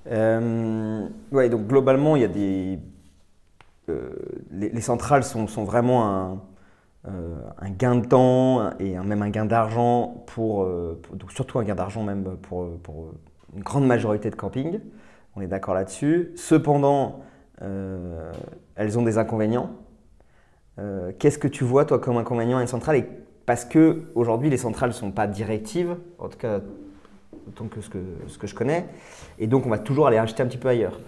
ouais, 0.07 1.49
donc 1.49 1.67
globalement, 1.67 2.17
il 2.17 2.23
y 2.23 2.25
a 2.25 2.29
des 2.29 2.79
les, 4.51 4.81
centrales 4.81 5.25
sont, 5.25 5.47
vraiment 5.65 6.41
euh, 7.07 7.37
un, 7.59 7.71
gain 7.71 7.97
de 7.97 8.07
temps 8.07 8.77
et 8.79 8.99
même 8.99 9.23
un 9.23 9.31
gain 9.31 9.45
d'argent 9.45 10.25
pour, 10.27 10.65
euh, 10.65 11.01
surtout 11.31 11.59
un 11.59 11.65
gain 11.65 11.75
d'argent 11.75 12.03
même 12.03 12.37
pour, 12.43 12.69
une 13.55 13.63
grande 13.63 13.87
majorité 13.87 14.31
de 14.31 14.37
campings. 14.37 14.81
On 15.37 15.41
est 15.41 15.47
d'accord 15.47 15.75
là-dessus. 15.75 16.33
Cependant, 16.37 17.21
euh, 17.63 18.33
elles 18.75 18.99
ont 18.99 19.03
des 19.03 19.19
inconvénients. 19.19 19.71
Qu'est-ce 21.19 21.39
que 21.39 21.49
tu 21.49 21.65
vois 21.65 21.85
toi 21.85 21.99
comme 21.99 22.19
inconvénient 22.19 22.59
à 22.59 22.61
une 22.61 22.69
centrale 22.69 23.05
Parce 23.49 23.65
que 23.65 24.03
aujourd'hui 24.15 24.51
les 24.51 24.59
centrales 24.59 24.91
ne 24.91 24.95
sont 24.95 25.11
pas 25.11 25.27
directives, 25.27 25.97
en 26.19 26.29
tout 26.29 26.37
cas 26.37 26.61
autant 27.49 27.67
que 27.67 27.81
ce, 27.81 27.89
que 27.89 27.99
ce 28.27 28.37
que 28.37 28.47
je 28.47 28.55
connais. 28.55 28.85
Et 29.39 29.47
donc, 29.47 29.65
on 29.65 29.71
va 29.71 29.79
toujours 29.79 30.07
aller 30.07 30.19
acheter 30.19 30.43
un 30.43 30.47
petit 30.47 30.59
peu 30.59 30.69
ailleurs. 30.69 31.01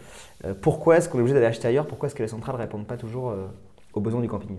Euh, 0.47 0.55
pourquoi 0.59 0.97
est-ce 0.97 1.11
qu'on 1.11 1.19
est 1.19 1.21
obligé 1.21 1.35
d'aller 1.35 1.45
acheter 1.45 1.69
ailleurs? 1.69 1.87
Pourquoi 1.87 2.07
est-ce 2.07 2.15
que 2.15 2.23
les 2.23 2.31
centrales 2.31 2.57
ne 2.57 2.63
répondent 2.63 2.87
pas 2.87 2.97
toujours 2.97 3.29
euh, 3.29 3.47
aux 3.93 4.01
besoins 4.01 4.23
du 4.23 4.29
camping? 4.29 4.57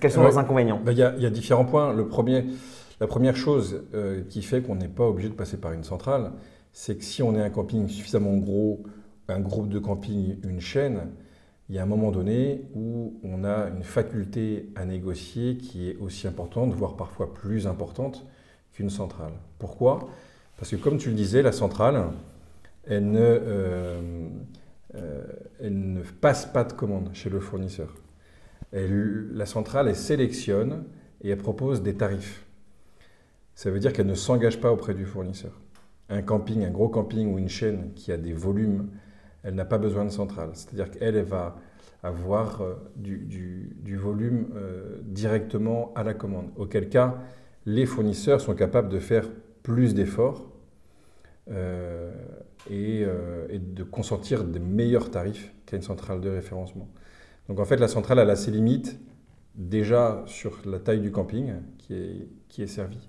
Quels 0.00 0.10
sont 0.10 0.22
leurs 0.22 0.38
inconvénients? 0.38 0.80
Bah, 0.82 0.92
Il 0.92 0.98
y, 0.98 1.02
a 1.02 1.30
différents 1.30 1.66
points. 1.66 1.92
Le 1.92 2.08
premier, 2.08 2.46
la 2.98 3.06
première 3.06 3.36
chose 3.36 3.84
euh, 3.92 4.22
qui 4.30 4.40
fait 4.40 4.62
qu'on 4.62 4.76
n'est 4.76 4.88
pas 4.88 5.04
obligé 5.04 5.28
de 5.28 5.34
passer 5.34 5.58
par 5.58 5.72
une 5.72 5.84
centrale, 5.84 6.32
c'est 6.72 6.96
que 6.96 7.04
si 7.04 7.22
on 7.22 7.36
est 7.36 7.42
un 7.42 7.50
camping 7.50 7.88
suffisamment 7.88 8.38
gros, 8.38 8.84
un 9.28 9.40
groupe 9.40 9.68
de 9.68 9.78
camping, 9.78 10.38
une 10.48 10.62
chaîne, 10.62 11.10
il 11.68 11.74
y 11.74 11.78
a 11.78 11.82
un 11.82 11.86
moment 11.86 12.12
donné 12.12 12.62
où 12.74 13.18
on 13.24 13.44
a 13.44 13.68
une 13.68 13.82
faculté 13.82 14.68
à 14.76 14.84
négocier 14.84 15.56
qui 15.56 15.90
est 15.90 15.96
aussi 15.96 16.28
importante, 16.28 16.72
voire 16.72 16.96
parfois 16.96 17.34
plus 17.34 17.66
importante 17.66 18.24
qu'une 18.72 18.90
centrale. 18.90 19.32
Pourquoi? 19.58 20.08
Parce 20.58 20.70
que 20.70 20.76
comme 20.76 20.98
tu 20.98 21.08
le 21.08 21.16
disais, 21.16 21.42
la 21.42 21.52
centrale, 21.52 22.04
elle 22.86 23.10
ne, 23.10 23.20
euh, 23.20 24.28
euh, 24.94 26.02
passe 26.20 26.46
pas 26.46 26.62
de 26.62 26.72
commande 26.72 27.10
chez 27.14 27.30
le 27.30 27.40
fournisseur. 27.40 27.94
la 28.72 29.46
centrale, 29.46 29.88
elle 29.88 29.96
sélectionne 29.96 30.84
et 31.22 31.30
elle 31.30 31.38
propose 31.38 31.82
des 31.82 31.94
tarifs. 31.94 32.44
Ça 33.54 33.70
veut 33.70 33.80
dire 33.80 33.92
qu'elle 33.92 34.06
ne 34.06 34.14
s'engage 34.14 34.60
pas 34.60 34.70
auprès 34.70 34.94
du 34.94 35.04
fournisseur. 35.04 35.58
Un 36.10 36.22
camping, 36.22 36.64
un 36.64 36.70
gros 36.70 36.88
camping 36.88 37.32
ou 37.32 37.38
une 37.38 37.48
chaîne 37.48 37.92
qui 37.94 38.12
a 38.12 38.16
des 38.16 38.32
volumes, 38.32 38.90
elle 39.46 39.54
n'a 39.54 39.64
pas 39.64 39.78
besoin 39.78 40.04
de 40.04 40.10
centrale. 40.10 40.50
C'est-à-dire 40.54 40.90
qu'elle 40.90 41.22
va 41.22 41.56
avoir 42.02 42.62
euh, 42.62 42.74
du, 42.96 43.96
volume 43.96 44.48
euh, 44.56 44.98
directement 45.04 45.92
à 45.94 46.02
la 46.02 46.14
commande. 46.14 46.50
Auquel 46.56 46.88
cas, 46.88 47.22
les 47.64 47.86
fournisseurs 47.86 48.40
sont 48.40 48.54
capables 48.54 48.88
de 48.88 48.98
faire 48.98 49.30
plus 49.62 49.94
d'efforts 49.94 50.50
euh, 51.48 52.12
et, 52.68 53.06
de 53.06 53.84
consentir 53.84 54.42
des 54.42 54.58
meilleurs 54.58 55.12
tarifs 55.12 55.54
qu'à 55.64 55.76
une 55.76 55.82
centrale 55.82 56.20
de 56.20 56.28
référencement. 56.28 56.88
Donc 57.48 57.60
en 57.60 57.64
fait, 57.64 57.76
la 57.76 57.88
centrale, 57.88 58.18
elle 58.18 58.30
a 58.30 58.36
ses 58.36 58.50
limites 58.50 58.98
déjà 59.54 60.24
sur 60.26 60.60
la 60.66 60.80
taille 60.80 61.00
du 61.00 61.12
camping 61.12 61.52
qui 61.78 61.94
est, 61.94 62.28
qui 62.48 62.62
est 62.62 62.66
servi. 62.66 63.08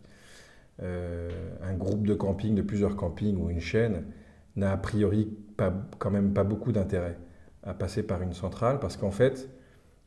un 0.79 1.73
groupe 1.73 2.05
de 2.05 2.13
camping, 2.13 2.53
de 2.53 2.61
plusieurs 2.61 2.95
campings 2.95 3.37
ou 3.37 3.49
une 3.49 3.59
chaîne 3.59 4.05
n'a 4.55 4.71
a 4.71 4.77
priori 4.77 5.35
pas, 5.57 5.73
quand 5.99 6.11
même 6.11 6.33
pas 6.33 6.43
beaucoup 6.43 6.71
d'intérêt 6.71 7.17
à 7.63 7.73
passer 7.73 8.03
par 8.03 8.21
une 8.21 8.33
centrale 8.33 8.79
parce 8.79 8.95
qu'en 8.95 9.11
fait, 9.11 9.49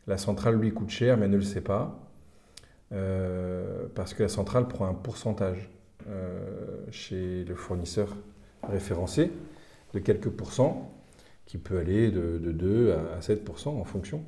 la 0.06 0.16
centrale 0.16 0.56
lui 0.56 0.72
coûte 0.72 0.90
cher 0.90 1.18
mais 1.18 1.28
ne 1.28 1.36
le 1.36 1.42
sait 1.42 1.60
pas 1.60 2.08
euh, 2.92 3.86
parce 3.94 4.14
que 4.14 4.22
la 4.22 4.28
centrale 4.28 4.66
prend 4.66 4.86
un 4.86 4.94
pourcentage 4.94 5.70
euh, 6.08 6.86
chez 6.90 7.44
le 7.44 7.54
fournisseur 7.54 8.16
référencé 8.62 9.30
de 9.94 9.98
quelques 9.98 10.30
pourcents 10.30 10.92
qui 11.46 11.58
peut 11.58 11.78
aller 11.78 12.10
de, 12.10 12.38
2 12.38 12.92
à 12.92 13.20
7% 13.20 13.68
en 13.68 13.84
fonction, 13.84 14.22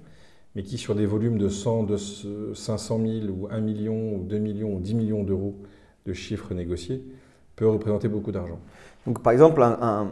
mais 0.55 0.65
qui 0.65 0.77
sur 0.77 0.97
des 0.97 1.07
volumes 1.07 1.39
de 1.39 1.49
100, 1.49 1.85
de 1.85 1.97
500 1.97 3.01
000 3.23 3.27
ou 3.29 3.49
1 3.49 3.61
million 3.61 4.17
ou 4.17 4.25
2 4.25 4.39
millions 4.39 4.75
ou 4.75 4.81
10 4.81 4.95
millions 4.95 5.23
d'euros 5.23 5.57
de 6.05 6.13
chiffres 6.13 6.53
négociés 6.53 7.05
peut 7.63 7.69
représenter 7.69 8.09
beaucoup 8.09 8.33
d'argent. 8.33 8.59
Donc, 9.07 9.23
par 9.23 9.33
exemple, 9.33 9.63
un, 9.63 10.09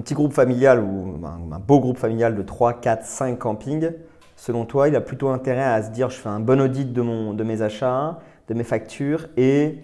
petit 0.00 0.14
groupe 0.14 0.32
familial 0.32 0.80
ou 0.80 1.14
un, 1.26 1.58
beau 1.58 1.80
groupe 1.80 1.98
familial 1.98 2.34
de 2.34 2.42
3, 2.42 2.74
4, 2.74 3.04
5 3.04 3.38
campings, 3.38 3.90
selon 4.36 4.64
toi, 4.64 4.88
il 4.88 4.96
a 4.96 5.00
plutôt 5.00 5.28
intérêt 5.28 5.64
à 5.64 5.82
se 5.82 5.90
dire 5.90 6.10
je 6.10 6.16
fais 6.16 6.28
un 6.28 6.40
bon 6.40 6.60
audit 6.60 6.92
de, 6.92 7.02
mon, 7.02 7.34
de 7.34 7.44
mes 7.44 7.62
achats, 7.62 8.18
de 8.48 8.54
mes 8.54 8.64
factures 8.64 9.28
et 9.36 9.78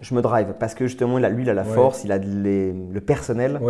je 0.00 0.14
me 0.14 0.22
drive 0.22 0.54
parce 0.58 0.74
que 0.74 0.86
justement, 0.86 1.18
il 1.18 1.24
a, 1.24 1.28
lui, 1.28 1.42
il 1.42 1.50
a 1.50 1.54
la 1.54 1.64
force, 1.64 2.04
il 2.04 2.12
a 2.12 2.18
le 2.18 3.00
personnel 3.00 3.60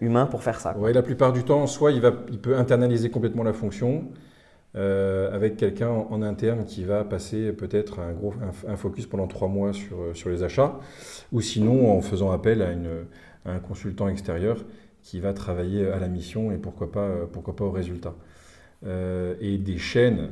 humain 0.00 0.26
pour 0.26 0.42
faire 0.42 0.60
ça. 0.60 0.74
Oui, 0.78 0.92
la 0.92 1.02
plupart 1.02 1.32
du 1.32 1.44
temps, 1.44 1.66
soit 1.66 1.92
il, 1.92 2.00
va, 2.00 2.12
il 2.30 2.38
peut 2.38 2.56
internaliser 2.56 3.10
complètement 3.10 3.42
la 3.42 3.52
fonction, 3.52 4.04
euh, 4.74 5.30
avec 5.34 5.58
quelqu'un 5.58 5.90
en, 5.90 6.22
interne 6.22 6.64
qui 6.64 6.84
va 6.84 7.04
passer 7.04 7.52
peut-être 7.52 7.98
un, 8.00 8.14
un, 8.66 8.76
focus 8.76 9.06
pendant 9.06 9.26
trois 9.26 9.48
mois 9.48 9.74
sur, 9.74 10.00
euh, 10.00 10.14
sur 10.14 10.30
les 10.30 10.42
achats, 10.42 10.80
ou 11.30 11.42
sinon 11.42 11.92
en 11.92 12.00
faisant 12.00 12.30
appel 12.30 12.62
à, 12.62 13.50
un 13.50 13.58
consultant 13.58 14.08
extérieur 14.08 14.64
qui 15.02 15.20
va 15.20 15.34
travailler 15.34 15.88
à 15.88 15.98
la 15.98 16.08
mission 16.08 16.52
et 16.52 16.56
pourquoi 16.56 16.90
pas, 16.90 17.26
pourquoi 17.32 17.54
pas 17.54 17.64
au 17.64 17.70
résultat. 17.70 18.14
Euh, 18.86 19.34
et 19.40 19.58
des 19.58 19.78
chaînes 19.78 20.30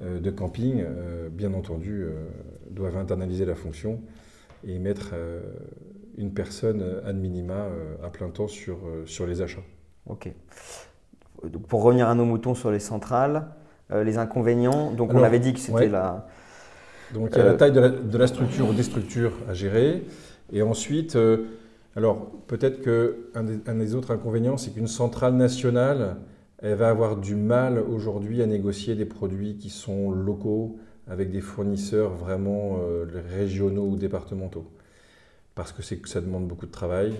de 0.00 0.30
camping, 0.30 0.84
bien 1.30 1.52
entendu, 1.54 2.06
doivent 2.70 2.96
internaliser 2.96 3.44
la 3.44 3.54
fonction 3.54 4.00
et 4.66 4.78
mettre 4.78 5.14
une 6.16 6.32
personne 6.32 6.82
ad 7.04 7.16
minima 7.16 7.68
à 8.02 8.08
plein 8.10 8.30
temps 8.30 8.48
sur, 8.48 8.78
sur 9.04 9.26
les 9.26 9.42
achats. 9.42 9.62
Ok. 10.06 10.32
Donc 11.44 11.66
pour 11.66 11.82
revenir 11.82 12.08
à 12.08 12.14
nos 12.14 12.24
moutons 12.24 12.54
sur 12.54 12.72
les 12.72 12.80
centrales, 12.80 13.36
euh, 13.36 13.61
les 14.04 14.18
inconvénients. 14.18 14.92
Donc 14.92 15.12
on 15.14 15.22
avait 15.22 15.38
dit 15.38 15.52
que 15.52 15.60
c'était 15.60 15.88
la... 15.88 16.26
Donc 17.14 17.30
il 17.32 17.38
y 17.38 17.40
a 17.40 17.44
la 17.44 17.50
euh, 17.50 17.56
taille 17.56 17.72
de 17.72 18.18
la, 18.18 18.26
structure 18.26 18.68
ou 18.68 18.72
des 18.72 18.82
structures 18.82 19.32
à 19.48 19.54
gérer. 19.54 20.02
Et 20.52 20.62
ensuite, 20.62 21.16
euh, 21.16 21.44
alors 21.96 22.30
peut-être 22.46 22.80
qu'un 22.82 23.42
des, 23.42 23.58
un 23.66 23.74
des 23.74 23.94
autres 23.94 24.12
inconvénients, 24.12 24.56
c'est 24.56 24.70
qu'une 24.70 24.86
centrale 24.86 25.34
nationale, 25.34 26.16
elle 26.62 26.74
va 26.74 26.88
avoir 26.88 27.16
du 27.16 27.34
mal 27.34 27.78
aujourd'hui 27.78 28.42
à 28.42 28.46
négocier 28.46 28.94
des 28.94 29.04
produits 29.04 29.56
qui 29.56 29.68
sont 29.68 30.10
locaux 30.10 30.78
avec 31.08 31.30
des 31.30 31.40
fournisseurs 31.40 32.12
vraiment 32.12 32.78
régionaux 33.34 33.84
ou 33.84 33.96
départementaux. 33.96 34.70
Parce 35.56 35.72
que, 35.72 35.82
que 35.96 36.08
ça 36.08 36.20
demande 36.20 36.46
beaucoup 36.46 36.66
de 36.66 36.70
travail 36.70 37.14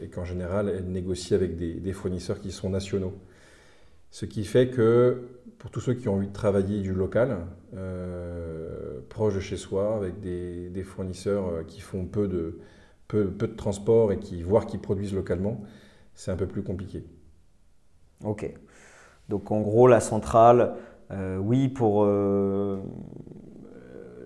et 0.00 0.06
qu'en 0.06 0.24
général, 0.24 0.68
elle 0.68 0.84
négocie 0.84 1.34
avec 1.34 1.56
des, 1.56 1.74
des, 1.74 1.92
fournisseurs 1.92 2.40
qui 2.40 2.52
sont 2.52 2.70
nationaux. 2.70 3.12
Ce 4.10 4.26
qui 4.26 4.44
fait 4.44 4.68
que 4.68 5.28
pour 5.58 5.70
tous 5.70 5.80
ceux 5.80 5.94
qui 5.94 6.08
ont 6.08 6.14
envie 6.14 6.26
de 6.26 6.32
travailler 6.32 6.80
du 6.80 6.92
local, 6.92 7.36
euh, 7.76 9.00
proche 9.08 9.34
de 9.34 9.40
chez 9.40 9.56
soi, 9.56 9.94
avec 9.94 10.20
des, 10.20 10.82
fournisseurs 10.82 11.48
euh, 11.48 11.62
qui 11.64 11.80
font 11.80 12.06
peu 12.06 12.26
de, 12.26 12.58
peu, 13.08 13.24
de 13.24 13.46
transport 13.46 14.10
et 14.10 14.18
qui, 14.18 14.42
voire 14.42 14.66
qui 14.66 14.78
produisent 14.78 15.14
localement, 15.14 15.60
c'est 16.14 16.30
un 16.30 16.36
peu 16.36 16.46
plus 16.46 16.62
compliqué. 16.62 17.04
Ok. 18.24 18.50
Donc 19.28 19.52
en 19.52 19.60
gros, 19.60 19.86
la 19.86 20.00
centrale, 20.00 20.74
euh, 21.10 21.36
oui, 21.36 21.68
pour 21.68 22.06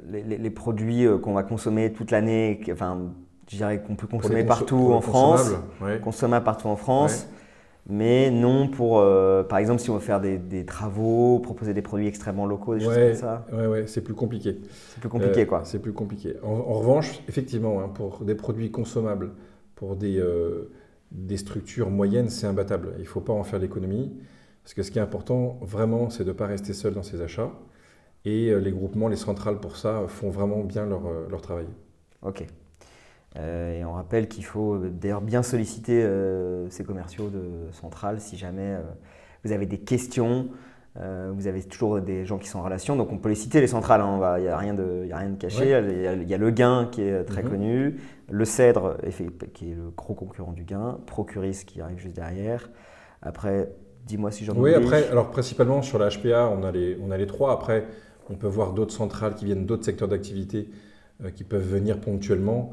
les, 0.08 0.50
produits 0.50 1.06
qu'on 1.20 1.34
va 1.34 1.42
consommer 1.42 1.92
toute 1.92 2.10
l'année, 2.10 2.60
enfin, 2.70 3.12
je 3.50 3.56
dirais 3.56 3.82
qu'on 3.82 3.96
peut 3.96 4.06
consommer 4.06 4.44
partout 4.44 4.92
en 4.92 5.00
France, 5.00 5.50
consommer 6.02 6.40
partout 6.40 6.68
en 6.68 6.76
France 6.76 7.28
mais 7.86 8.30
non 8.30 8.68
pour, 8.68 8.98
euh, 8.98 9.42
par 9.42 9.58
exemple, 9.58 9.80
si 9.80 9.90
on 9.90 9.94
veut 9.94 10.00
faire 10.00 10.20
des, 10.20 10.64
travaux, 10.64 11.38
proposer 11.38 11.74
des 11.74 11.82
produits 11.82 12.06
extrêmement 12.06 12.46
locaux, 12.46 12.74
des 12.74 12.80
choses 12.80 12.94
comme 12.94 13.14
ça. 13.14 13.46
Oui, 13.52 13.66
ouais, 13.66 13.86
c'est 13.86 14.00
plus 14.00 14.14
compliqué. 14.14 14.60
C'est 14.88 15.00
plus 15.00 15.10
compliqué, 15.10 15.42
euh, 15.42 15.46
quoi. 15.46 15.62
C'est 15.64 15.80
plus 15.80 15.92
compliqué. 15.92 16.34
En, 16.42 16.78
revanche, 16.78 17.20
effectivement, 17.28 17.80
hein, 17.80 17.88
pour 17.88 18.24
des 18.24 18.34
produits 18.34 18.70
consommables, 18.70 19.32
pour 19.74 19.96
des, 19.96 20.18
euh, 20.18 20.70
des 21.12 21.36
structures 21.36 21.90
moyennes, 21.90 22.30
c'est 22.30 22.46
imbattable. 22.46 22.94
Il 22.96 23.02
ne 23.02 23.08
faut 23.08 23.20
pas 23.20 23.34
en 23.34 23.44
faire 23.44 23.58
l'économie, 23.58 24.18
parce 24.62 24.72
que 24.72 24.82
ce 24.82 24.90
qui 24.90 24.98
est 24.98 25.02
important, 25.02 25.58
vraiment, 25.60 26.08
c'est 26.08 26.24
de 26.24 26.30
ne 26.30 26.34
pas 26.34 26.46
rester 26.46 26.72
seul 26.72 26.94
dans 26.94 27.02
ses 27.02 27.20
achats. 27.20 27.52
Et 28.24 28.58
les 28.58 28.70
groupements, 28.70 29.08
les 29.08 29.16
centrales, 29.16 29.60
pour 29.60 29.76
ça, 29.76 30.04
font 30.08 30.30
vraiment 30.30 30.64
bien 30.64 30.86
leur, 30.86 31.02
leur 31.28 31.42
travail. 31.42 31.66
Ok. 32.22 32.46
Euh, 33.36 33.80
et 33.80 33.84
on 33.84 33.92
rappelle 33.92 34.28
qu'il 34.28 34.44
faut 34.44 34.78
d'ailleurs 34.78 35.20
bien 35.20 35.42
solliciter 35.42 36.02
euh, 36.02 36.68
ces 36.70 36.84
commerciaux 36.84 37.30
de 37.30 37.72
centrale 37.72 38.20
si 38.20 38.36
jamais 38.36 38.74
euh, 38.74 38.82
vous 39.44 39.52
avez 39.52 39.66
des 39.66 39.78
questions. 39.78 40.48
vous 40.96 41.48
avez 41.48 41.62
toujours 41.64 42.00
des 42.00 42.24
gens 42.24 42.38
qui 42.38 42.48
sont 42.48 42.60
en 42.60 42.62
relation, 42.62 42.94
donc 42.94 43.10
on 43.10 43.18
peut 43.18 43.28
les 43.28 43.34
citer 43.34 43.60
les 43.60 43.66
centrales, 43.66 44.00
hein, 44.00 44.36
il 44.38 44.42
n'y 44.42 44.48
a, 44.48 44.56
rien 44.56 44.74
de, 44.74 45.08
a 45.12 45.18
rien 45.18 45.30
de 45.30 45.36
caché. 45.36 45.64
Il, 45.64 46.28
y 46.28 46.34
a, 46.34 46.38
le 46.38 46.50
Gain 46.50 46.88
qui 46.90 47.02
est 47.02 47.24
très 47.24 47.42
mhm. 47.42 47.50
connu, 47.50 48.00
le 48.30 48.44
Cèdre 48.44 48.96
qui 49.52 49.72
est 49.72 49.74
le 49.74 49.90
gros 49.90 50.14
concurrent 50.14 50.52
du 50.52 50.62
Gain, 50.62 50.98
Procuris 51.06 51.64
qui 51.66 51.80
arrive 51.80 51.98
juste 51.98 52.14
derrière. 52.14 52.70
Après, 53.22 53.70
dis-moi 54.06 54.30
si 54.30 54.44
j'en 54.44 54.52
oublie. 54.52 54.70
Oui, 54.70 54.74
après, 54.74 55.08
alors 55.08 55.30
principalement 55.30 55.82
sur 55.82 55.98
la 55.98 56.10
HPA, 56.10 56.48
on 56.48 56.62
a 56.62 56.70
les, 56.70 56.96
on 57.02 57.10
a 57.10 57.16
les 57.16 57.26
trois. 57.26 57.52
Après, 57.52 57.84
on 58.30 58.36
peut 58.36 58.46
voir 58.46 58.72
d'autres 58.72 58.94
centrales 58.94 59.34
qui 59.34 59.46
viennent 59.46 59.66
d'autres 59.66 59.84
secteurs 59.84 60.08
d'activité 60.08 60.70
qui 61.34 61.42
peuvent 61.42 61.68
venir 61.68 62.00
ponctuellement. 62.00 62.70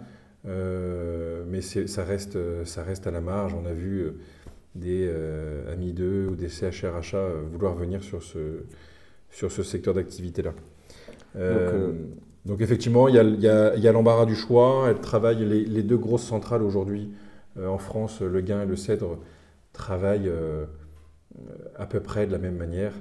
Euh, 0.47 1.43
mais 1.47 1.61
ça 1.61 2.03
reste, 2.03 2.37
ça 2.65 2.83
reste 2.83 3.07
à 3.07 3.11
la 3.11 3.21
marge. 3.21 3.53
On 3.53 3.65
a 3.65 3.73
vu 3.73 3.99
euh, 3.99 4.11
des 4.75 5.07
euh, 5.07 5.71
Amis 5.71 5.93
2 5.93 6.27
ou 6.31 6.35
des 6.35 6.49
CHRHA 6.49 7.27
vouloir 7.51 7.75
venir 7.75 8.03
sur 8.03 8.23
ce, 8.23 8.63
sur 9.29 9.51
ce 9.51 9.63
secteur 9.63 9.93
d'activité-là. 9.93 10.53
Donc, 12.43 12.59
effectivement, 12.61 13.07
il 13.07 13.15
y 13.15 13.47
a, 13.47 13.91
l'embarras 13.91 14.25
du 14.25 14.35
choix. 14.35 14.87
Elle 14.89 14.99
travaille, 14.99 15.45
les, 15.45 15.83
deux 15.83 15.97
grosses 15.97 16.23
centrales 16.23 16.63
aujourd'hui 16.63 17.11
en 17.63 17.77
France, 17.77 18.21
le 18.21 18.41
Gain 18.41 18.63
et 18.63 18.65
le 18.65 18.75
Cèdre, 18.75 19.19
travaillent 19.73 20.31
à 21.77 21.85
peu 21.85 21.99
près 21.99 22.25
de 22.25 22.31
la 22.31 22.39
même 22.39 22.57
manière. 22.57 22.93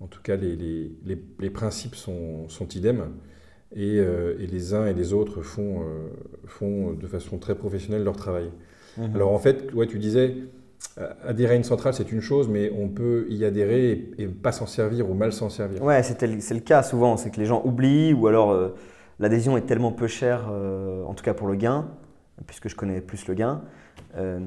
En 0.00 0.08
tout 0.08 0.20
cas, 0.20 0.36
les, 0.36 0.56
les, 0.56 1.22
les 1.40 1.50
principes 1.50 1.94
sont, 1.94 2.48
sont 2.48 2.68
idem. 2.68 3.06
Et, 3.74 4.00
les 4.50 4.74
uns 4.74 4.86
et 4.86 4.94
les 4.94 5.12
autres 5.12 5.42
font, 5.42 5.82
font 6.46 6.92
de 6.92 7.06
façon 7.06 7.38
très 7.38 7.54
professionnelle 7.54 8.04
leur 8.04 8.16
travail. 8.16 8.50
Mhm. 8.98 9.14
Alors 9.14 9.32
en 9.32 9.38
fait, 9.38 9.72
ouais, 9.74 9.86
tu 9.86 9.98
disais, 9.98 10.36
adhérer 11.24 11.54
à 11.54 11.56
une 11.56 11.64
centrale, 11.64 11.94
c'est 11.94 12.12
une 12.12 12.20
chose, 12.20 12.48
mais 12.48 12.70
on 12.76 12.88
peut 12.88 13.26
y 13.30 13.44
adhérer 13.44 14.10
et, 14.18 14.26
pas 14.26 14.52
s'en 14.52 14.66
servir 14.66 15.10
ou 15.10 15.14
mal 15.14 15.32
s'en 15.32 15.48
servir. 15.48 15.82
Ouais, 15.82 16.02
c'est 16.02 16.22
le 16.22 16.60
cas 16.60 16.82
souvent, 16.82 17.16
c'est 17.16 17.30
que 17.30 17.40
les 17.40 17.46
gens 17.46 17.62
oublient 17.64 18.12
ou 18.12 18.26
alors 18.26 18.72
l'adhésion 19.18 19.56
est 19.56 19.66
tellement 19.66 19.92
peu 19.92 20.06
chère, 20.06 20.50
en 21.06 21.14
tout 21.14 21.24
cas 21.24 21.34
pour 21.34 21.48
le 21.48 21.54
gain, 21.54 21.88
puisque 22.46 22.68
je 22.68 22.76
connais 22.76 23.00
plus 23.00 23.26
le 23.26 23.34
gain, 23.34 23.62
euh, 24.16 24.38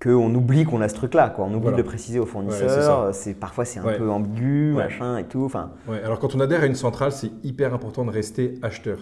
qu'on 0.00 0.34
oublie 0.34 0.64
qu'on 0.64 0.80
a 0.80 0.88
ce 0.88 0.94
truc-là. 0.94 1.34
On 1.38 1.52
oublie 1.54 1.72
de 1.72 1.76
le 1.76 1.84
préciser 1.84 2.18
aux 2.18 2.26
fournisseurs. 2.26 3.14
c'est 3.14 3.34
parfois, 3.34 3.64
c'est 3.64 3.80
un 3.80 3.92
peu 3.92 4.10
ambigu, 4.10 4.72
machin 4.72 5.18
et 5.18 5.24
tout. 5.24 5.44
Enfin. 5.44 5.72
Alors, 6.04 6.18
quand 6.18 6.34
on 6.34 6.40
adhère 6.40 6.62
à 6.62 6.66
une 6.66 6.74
centrale, 6.74 7.12
c'est 7.12 7.30
hyper 7.42 7.74
important 7.74 8.04
de 8.04 8.10
rester 8.10 8.54
acheteur. 8.62 8.98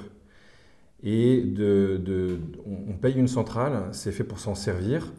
Et 1.04 1.42
de, 1.42 1.96
de, 1.96 2.38
on 2.88 2.92
paye 2.92 3.14
une 3.16 3.26
centrale, 3.26 3.88
c'est 3.90 4.12
fait 4.12 4.22
pour 4.22 4.38
s'en 4.38 4.54
servir. 4.54 5.12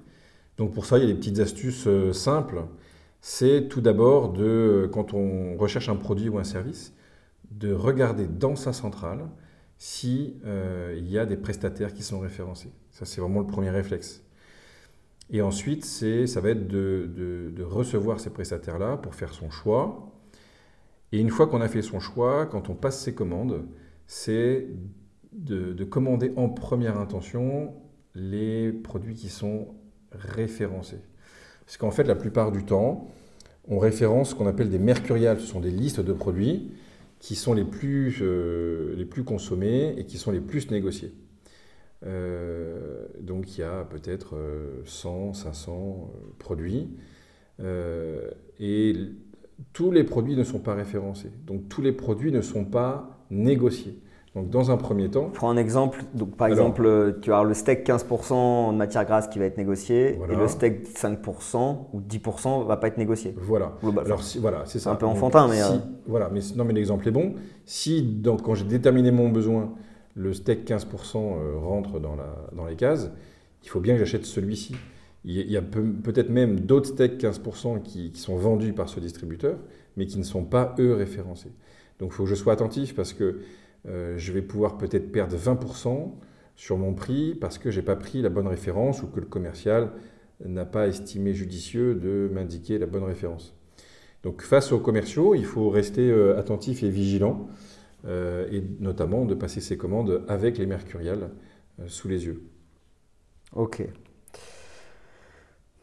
Donc, 0.57 0.73
pour 0.73 0.85
ça, 0.85 0.97
il 0.97 1.01
y 1.01 1.03
a 1.09 1.13
des 1.13 1.19
petites 1.19 1.39
astuces 1.39 1.87
euh, 1.87 2.13
simples. 2.13 2.63
C'est 3.19 3.67
tout 3.69 3.81
d'abord 3.81 4.31
de, 4.31 4.89
quand 4.93 5.13
on 5.13 5.57
recherche 5.57 5.89
un 5.89 5.95
produit 5.95 6.29
ou 6.29 6.39
un 6.39 6.43
service, 6.43 6.93
de 7.51 7.73
regarder 7.73 8.27
dans 8.27 8.55
sa 8.55 8.73
centrale 8.73 9.27
s'il 9.77 10.35
euh, 10.45 10.97
y 11.03 11.17
a 11.17 11.25
des 11.25 11.37
prestataires 11.37 11.93
qui 11.93 12.03
sont 12.03 12.19
référencés. 12.19 12.71
Ça, 12.91 13.05
c'est 13.05 13.21
vraiment 13.21 13.41
le 13.41 13.47
premier 13.47 13.69
réflexe. 13.69 14.22
Et 15.29 15.41
ensuite, 15.41 15.85
ça 15.85 16.41
va 16.41 16.49
être 16.49 16.67
de, 16.67 17.63
recevoir 17.63 18.19
ces 18.19 18.29
prestataires-là 18.29 18.97
pour 18.97 19.15
faire 19.15 19.33
son 19.33 19.49
choix. 19.49 20.11
Et 21.11 21.19
une 21.19 21.29
fois 21.29 21.47
qu'on 21.47 21.61
a 21.61 21.67
fait 21.67 21.81
son 21.81 21.99
choix, 21.99 22.45
quand 22.45 22.69
on 22.69 22.75
passe 22.75 22.99
ses 22.99 23.13
commandes, 23.13 23.65
c'est 24.07 24.67
de, 25.31 25.83
commander 25.83 26.33
en 26.35 26.49
première 26.49 26.99
intention 26.99 27.73
les 28.15 28.71
produits 28.71 29.15
qui 29.15 29.29
sont 29.29 29.69
référencés. 30.11 31.01
Parce 31.65 31.77
qu'en 31.77 31.91
fait, 31.91 32.03
la 32.03 32.15
plupart 32.15 32.51
du 32.51 32.63
temps, 32.63 33.07
on 33.67 33.79
référence 33.79 34.31
ce 34.31 34.35
qu'on 34.35 34.47
appelle 34.47 34.69
des 34.69 34.79
mercuriales. 34.79 35.39
Ce 35.39 35.47
sont 35.47 35.61
des 35.61 35.71
listes 35.71 36.01
de 36.01 36.13
produits 36.13 36.71
qui 37.19 37.35
sont 37.35 37.53
les 37.53 37.63
plus, 37.63 38.19
euh, 38.21 38.93
les 38.97 39.05
plus 39.05 39.23
consommés 39.23 39.95
et 39.97 40.05
qui 40.05 40.17
sont 40.17 40.31
les 40.31 40.41
plus 40.41 40.69
négociés. 40.69 41.13
Euh, 42.05 43.05
donc 43.19 43.57
il 43.57 43.62
y 43.62 43.63
a 43.63 43.86
peut-être 43.86 44.36
100, 44.86 45.29
euh, 45.29 45.33
500 45.33 46.12
produits. 46.39 46.89
et 48.60 48.93
tous 49.72 49.91
les 49.91 50.03
produits 50.03 50.36
ne 50.36 50.43
sont 50.43 50.60
pas 50.60 50.74
référencés. 50.74 51.31
Donc 51.45 51.69
tous 51.69 51.81
les 51.81 51.91
produits 51.91 52.31
ne 52.31 52.41
sont 52.41 52.65
pas 52.65 53.25
négociés. 53.29 54.00
Donc 54.36 54.50
dans 54.50 54.72
un 54.72 54.77
premier 54.77 55.10
temps. 55.10 55.29
Prends 55.31 55.51
un 55.51 55.57
exemple. 55.57 56.03
Donc 56.15 56.36
par 56.36 56.48
exemple, 56.48 57.19
tu 57.22 57.31
as 57.31 57.43
le 57.43 57.53
steak 57.53 57.88
15% 57.88 58.72
de 58.72 58.77
matière 58.77 59.05
grasse 59.05 59.27
qui 59.27 59.38
va 59.38 59.45
être 59.45 59.57
négocié 59.57 60.19
et 60.29 60.36
le 60.36 60.48
steak 60.48 60.88
5% 60.88 61.77
ou 61.93 62.01
10% 62.01 62.62
ne 62.62 62.67
va 62.67 62.77
pas 62.77 62.88
être 62.88 62.98
négocié. 62.98 63.36
Voilà. 63.38 63.74
Alors 64.03 64.24
si, 64.24 64.39
voilà, 64.39 64.63
c'est 64.65 64.79
ça. 64.79 64.91
Un 64.91 64.95
peu 64.95 65.05
enfantin, 65.05 65.48
mais. 65.48 65.62
Euh, 65.62 65.77
voilà, 66.07 66.29
mais 66.33 66.39
non, 66.55 66.65
mais 66.65 66.74
l'exemple 66.74 67.07
est 67.07 67.12
bon. 67.12 67.36
Si 67.65 68.01
donc, 68.01 68.41
quand 68.41 68.55
j'ai 68.55 68.65
déterminé 68.65 69.12
mon 69.12 69.29
besoin, 69.29 69.72
le 70.15 70.34
steak 70.34 70.67
15% 70.67 71.17
euh, 71.17 71.58
rentre 71.58 72.00
dans, 72.00 72.65
les 72.65 72.75
cases, 72.75 73.12
il 73.63 73.70
faut 73.70 73.79
bien 73.79 73.93
que 73.93 74.00
j'achète 74.00 74.25
celui-ci. 74.25 74.75
Il 75.25 75.50
y 75.50 75.55
a 75.55 75.62
peut-être 75.62 76.29
même 76.29 76.60
d'autres 76.60 76.89
steaks 76.89 77.22
15% 77.22 77.82
qui, 77.82 78.12
sont 78.15 78.36
vendus 78.36 78.74
par 78.74 78.89
ce 78.89 79.00
distributeur, 79.00 79.58
mais 79.96 80.05
qui 80.05 80.17
ne 80.17 80.24
sont 80.24 80.43
pas 80.43 80.75
eux 80.79 80.93
référencés. 80.93 81.51
Donc 82.00 82.12
il 82.12 82.15
faut 82.15 82.24
que 82.24 82.29
je 82.29 82.36
sois 82.36 82.51
attentif 82.51 82.93
parce 82.93 83.13
que 83.13 83.39
euh, 83.88 84.15
je 84.17 84.34
vais 84.34 84.41
pouvoir 84.41 84.77
peut-être 84.77 85.12
perdre 85.12 85.38
20% 85.38 86.12
sur 86.55 86.77
mon 86.77 86.93
prix 86.93 87.36
parce 87.36 87.58
que 87.58 87.72
je 87.72 87.79
n'ai 87.79 87.86
pas 87.86 87.96
pris 87.96 88.22
la 88.22 88.29
bonne 88.29 88.48
référence 88.48 89.01
ou 89.01 89.08
que 89.08 89.22
le 89.22 89.25
commercial 89.25 89.91
n'a 90.46 90.65
pas 90.65 90.88
estimé 90.88 91.34
judicieux 91.34 91.95
de 91.95 92.30
m'indiquer 92.34 92.78
la 92.78 92.86
bonne 92.86 93.04
référence. 93.04 93.56
Donc 94.23 94.41
face 94.41 94.71
aux 94.71 94.80
commerciaux, 94.80 95.36
il 95.36 95.45
faut 95.45 95.69
rester 95.69 96.10
euh, 96.10 96.38
attentif 96.38 96.84
et 96.84 96.89
vigilant, 96.89 97.47
et 98.05 98.63
notamment 98.79 99.25
de 99.25 99.33
passer 99.33 99.61
ses 99.61 99.77
commandes 99.77 100.23
avec 100.27 100.57
les 100.57 100.65
mercuriales 100.65 101.29
sous 101.87 102.07
les 102.07 102.25
yeux. 102.25 102.43
Ok. 103.55 103.87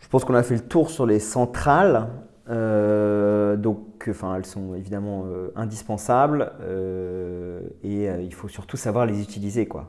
Je 0.00 0.08
pense 0.08 0.24
qu'on 0.24 0.34
a 0.34 0.42
fait 0.42 0.56
le 0.56 0.66
tour 0.66 0.90
sur 0.90 1.06
les 1.06 1.20
centrales. 1.20 2.08
Euh, 2.48 3.56
donc, 3.56 4.06
enfin, 4.08 4.34
elles 4.34 4.46
sont 4.46 4.74
évidemment 4.74 5.24
euh, 5.26 5.52
indispensables 5.54 6.52
euh, 6.62 7.60
et 7.84 8.06
il 8.06 8.34
faut 8.34 8.48
surtout 8.48 8.76
savoir 8.76 9.06
les 9.06 9.22
utiliser, 9.22 9.66
quoi. 9.66 9.88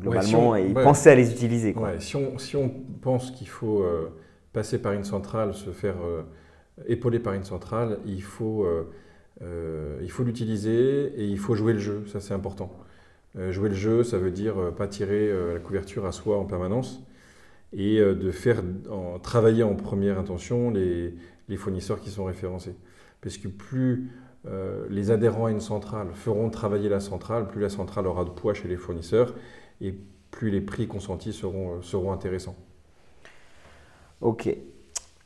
globalement, 0.00 0.56
et 0.56 0.74
penser 0.74 1.08
à 1.10 1.14
les 1.14 1.30
utiliser. 1.30 1.72
Quoi. 1.72 1.98
si, 2.00 2.16
on, 2.16 2.38
si, 2.38 2.56
on, 2.56 2.68
pense 3.00 3.30
qu'il 3.30 3.48
faut 3.48 3.82
passer 4.52 4.80
par 4.80 4.92
une 4.92 5.04
centrale, 5.04 5.54
se 5.54 5.70
faire 5.70 5.96
épauler 6.86 7.18
par 7.18 7.32
une 7.32 7.44
centrale, 7.44 7.98
il 8.04 8.22
faut 8.22 8.66
il 9.40 10.10
faut 10.10 10.24
l'utiliser 10.24 11.12
et 11.16 11.24
il 11.24 11.38
faut 11.38 11.54
jouer 11.54 11.72
le 11.72 11.78
jeu. 11.78 12.04
Ça, 12.06 12.20
c'est 12.20 12.34
important. 12.34 12.72
jouer 13.50 13.68
le 13.68 13.74
jeu, 13.74 14.02
ça 14.02 14.18
veut 14.18 14.30
dire 14.30 14.74
pas 14.76 14.88
tirer 14.88 15.32
la 15.54 15.60
couverture 15.60 16.06
à 16.06 16.12
soi 16.12 16.38
en 16.38 16.44
permanence 16.44 17.02
et 17.72 18.00
de 18.00 18.30
faire 18.30 18.62
travailler 19.22 19.62
en 19.62 19.74
première 19.74 20.18
intention 20.18 20.70
les, 20.70 21.14
les 21.48 21.56
fournisseurs 21.56 22.00
qui 22.00 22.10
sont 22.10 22.24
référencés. 22.24 22.74
Parce 23.20 23.38
que 23.38 23.48
plus 23.48 24.10
euh, 24.46 24.86
les 24.88 25.10
adhérents 25.10 25.46
à 25.46 25.50
une 25.50 25.60
centrale 25.60 26.08
feront 26.14 26.48
travailler 26.50 26.88
la 26.88 27.00
centrale, 27.00 27.48
plus 27.48 27.60
la 27.60 27.68
centrale 27.68 28.06
aura 28.06 28.24
de 28.24 28.30
poids 28.30 28.54
chez 28.54 28.68
les 28.68 28.76
fournisseurs 28.76 29.34
et 29.80 29.94
plus 30.30 30.50
les 30.50 30.60
prix 30.60 30.86
consentis 30.86 31.32
seront, 31.32 31.78
euh, 31.78 31.82
seront 31.82 32.12
intéressants. 32.12 32.56
Ok. 34.20 34.48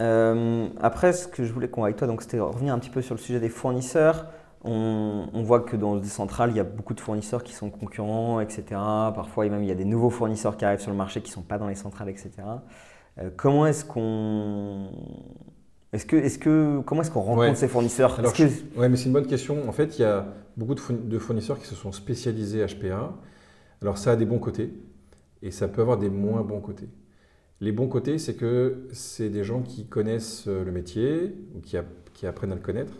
Euh, 0.00 0.68
après, 0.80 1.12
ce 1.12 1.28
que 1.28 1.44
je 1.44 1.52
voulais 1.52 1.68
qu'on 1.68 1.84
avec 1.84 1.96
toi, 1.96 2.08
c'était 2.20 2.38
revenir 2.38 2.74
un 2.74 2.78
petit 2.78 2.90
peu 2.90 3.02
sur 3.02 3.14
le 3.14 3.20
sujet 3.20 3.40
des 3.40 3.48
fournisseurs. 3.48 4.26
On, 4.64 5.42
voit 5.42 5.60
que 5.60 5.76
dans 5.76 5.96
les 5.96 6.04
centrales, 6.04 6.50
il 6.50 6.56
y 6.56 6.60
a 6.60 6.64
beaucoup 6.64 6.94
de 6.94 7.00
fournisseurs 7.00 7.42
qui 7.42 7.52
sont 7.52 7.68
concurrents, 7.68 8.40
etc. 8.40 8.64
Parfois, 8.70 9.48
même, 9.48 9.64
il 9.64 9.68
y 9.68 9.72
a 9.72 9.74
des 9.74 9.84
nouveaux 9.84 10.10
fournisseurs 10.10 10.56
qui 10.56 10.64
arrivent 10.64 10.80
sur 10.80 10.92
le 10.92 10.96
marché 10.96 11.20
qui 11.20 11.30
ne 11.30 11.34
sont 11.34 11.42
pas 11.42 11.58
dans 11.58 11.66
les 11.66 11.74
centrales, 11.74 12.08
etc. 12.08 12.30
comment 13.36 13.66
est-ce 13.66 13.84
qu'on 13.84 14.88
est-ce 15.92 16.06
que, 16.06 16.16
est 16.16 16.38
que, 16.38 16.80
comment 16.86 17.02
est-ce 17.02 17.10
qu'on 17.10 17.20
rencontre 17.20 17.56
ces 17.56 17.68
fournisseurs? 17.68 18.18
Oui, 18.76 18.88
mais 18.88 18.96
c'est 18.96 19.06
une 19.06 19.12
bonne 19.12 19.26
question. 19.26 19.68
En 19.68 19.72
fait, 19.72 19.98
il 19.98 20.02
y 20.02 20.04
a 20.04 20.26
beaucoup 20.56 20.74
de 20.74 21.18
fournisseurs 21.18 21.58
qui 21.58 21.66
se 21.66 21.74
sont 21.74 21.92
spécialisés 21.92 22.64
HPA. 22.64 23.12
Alors 23.82 23.98
ça 23.98 24.12
a 24.12 24.16
des 24.16 24.24
bons 24.24 24.38
côtés 24.38 24.72
et 25.42 25.50
ça 25.50 25.68
peut 25.68 25.82
avoir 25.82 25.98
des 25.98 26.08
moins 26.08 26.42
bons 26.42 26.60
côtés. 26.60 26.88
Les 27.62 27.70
bons 27.70 27.86
côtés, 27.86 28.18
c'est 28.18 28.34
que 28.34 28.88
c'est 28.90 29.28
des 29.28 29.44
gens 29.44 29.62
qui 29.62 29.86
connaissent 29.86 30.48
euh, 30.48 30.64
le 30.64 30.72
métier 30.72 31.32
ou 31.54 31.60
qui, 31.60 31.76
apprennent 32.26 32.50
à 32.50 32.56
le 32.56 32.60
connaître, 32.60 32.94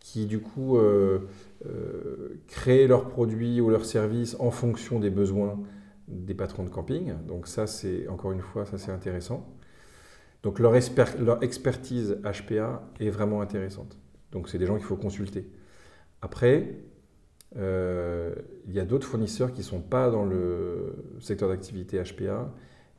qui 0.00 0.24
du 0.24 0.40
coup 0.40 0.78
euh, 0.78 1.18
euh, 1.66 2.40
créent 2.48 2.86
leurs 2.86 3.10
produits 3.10 3.60
ou 3.60 3.68
leurs 3.68 3.84
services 3.84 4.34
en 4.38 4.50
fonction 4.50 4.98
des 4.98 5.10
besoins 5.10 5.60
des 6.08 6.32
patrons 6.32 6.64
de 6.64 6.70
camping. 6.70 7.12
Donc 7.28 7.46
ça, 7.46 7.66
c'est 7.66 8.08
encore 8.08 8.32
une 8.32 8.40
fois, 8.40 8.64
ça 8.64 8.78
c'est 8.78 8.92
intéressant. 8.92 9.46
Donc 10.42 10.58
leur, 10.58 10.74
expertise 10.74 12.16
HPA 12.22 12.88
est 12.98 13.10
vraiment 13.10 13.42
intéressante. 13.42 13.98
Donc 14.30 14.48
c'est 14.48 14.56
des 14.56 14.64
gens 14.64 14.76
qu'il 14.76 14.86
faut 14.86 14.96
consulter. 14.96 15.46
Après, 16.22 16.76
il 17.54 18.72
y 18.72 18.80
a 18.80 18.84
d'autres 18.86 19.06
fournisseurs 19.06 19.52
qui 19.52 19.60
ne 19.60 19.66
sont 19.66 19.82
pas 19.82 20.10
dans 20.10 20.24
le 20.24 20.94
secteur 21.20 21.50
d'activité 21.50 22.02
HPA 22.02 22.50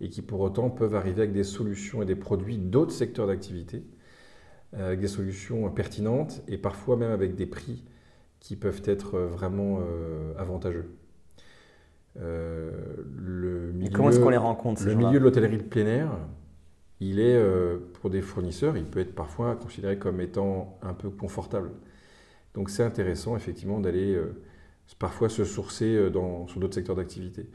et 0.01 0.09
qui 0.09 0.21
pour 0.21 0.41
autant 0.41 0.69
peuvent 0.69 0.95
arriver 0.95 1.21
avec 1.21 1.33
des 1.33 1.43
solutions 1.43 2.01
et 2.01 2.05
des 2.05 2.15
produits 2.15 2.57
d'autres 2.57 2.91
secteurs 2.91 3.27
d'activité, 3.27 3.83
euh, 4.75 4.87
avec 4.87 4.99
des 4.99 5.07
solutions 5.07 5.69
pertinentes 5.69 6.41
et 6.47 6.57
parfois 6.57 6.97
même 6.97 7.11
avec 7.11 7.35
des 7.35 7.45
prix 7.45 7.83
qui 8.39 8.55
peuvent 8.55 8.81
être 8.85 9.19
vraiment 9.19 9.79
euh, 9.81 10.33
avantageux. 10.37 10.89
le 12.15 13.71
milieu, 13.73 13.91
comment 13.91 14.09
est-ce 14.09 14.19
qu'on 14.19 14.29
les 14.29 14.37
rencontre 14.37 14.83
Le 14.85 14.95
milieu 14.95 15.19
de 15.19 15.23
l'hôtellerie 15.23 15.57
de 15.57 15.63
plein 15.63 15.85
air, 15.85 16.09
il 17.03 17.19
est, 17.19 17.35
euh, 17.35 17.77
pour 17.99 18.09
des 18.09 18.21
fournisseurs, 18.21 18.77
il 18.77 18.85
peut 18.85 18.99
être 18.99 19.15
parfois 19.15 19.55
considéré 19.55 19.97
comme 19.97 20.21
étant 20.21 20.77
un 20.81 20.93
peu 20.93 21.09
confortable. 21.09 21.71
Donc 22.53 22.69
c'est 22.69 22.83
intéressant 22.83 23.35
effectivement 23.35 23.79
d'aller 23.79 24.13
euh, 24.13 24.41
parfois 24.99 25.29
se 25.29 25.43
sourcer 25.43 25.95
euh, 25.95 26.09
dans, 26.09 26.47
sur 26.47 26.59
d'autres 26.59 26.75
secteurs 26.75 26.95
d'activité. 26.95 27.49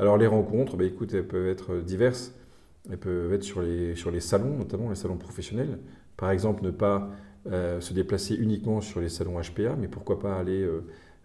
Alors 0.00 0.16
les 0.16 0.26
rencontres, 0.26 0.76
bah, 0.76 0.84
écoute, 0.84 1.14
elles 1.14 1.28
peuvent 1.28 1.46
être 1.46 1.76
diverses. 1.76 2.34
Elles 2.90 2.98
peuvent 2.98 3.32
être 3.32 3.44
sur 3.44 3.60
les, 3.60 4.20
salons, 4.20 4.56
notamment 4.56 4.88
les 4.88 4.96
salons 4.96 5.18
professionnels. 5.18 5.78
Par 6.16 6.30
exemple, 6.30 6.64
ne 6.64 6.70
pas 6.70 7.10
se 7.44 7.92
déplacer 7.92 8.34
uniquement 8.34 8.80
sur 8.80 9.00
les 9.00 9.08
salons 9.08 9.38
HPA, 9.40 9.76
mais 9.78 9.86
pourquoi 9.86 10.18
pas 10.18 10.36
aller 10.36 10.66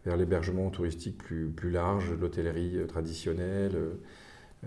vers 0.05 0.17
l'hébergement 0.17 0.69
touristique 0.69 1.17
plus, 1.17 1.71
large, 1.71 2.11
l'hôtellerie 2.19 2.85
traditionnelle, 2.88 3.71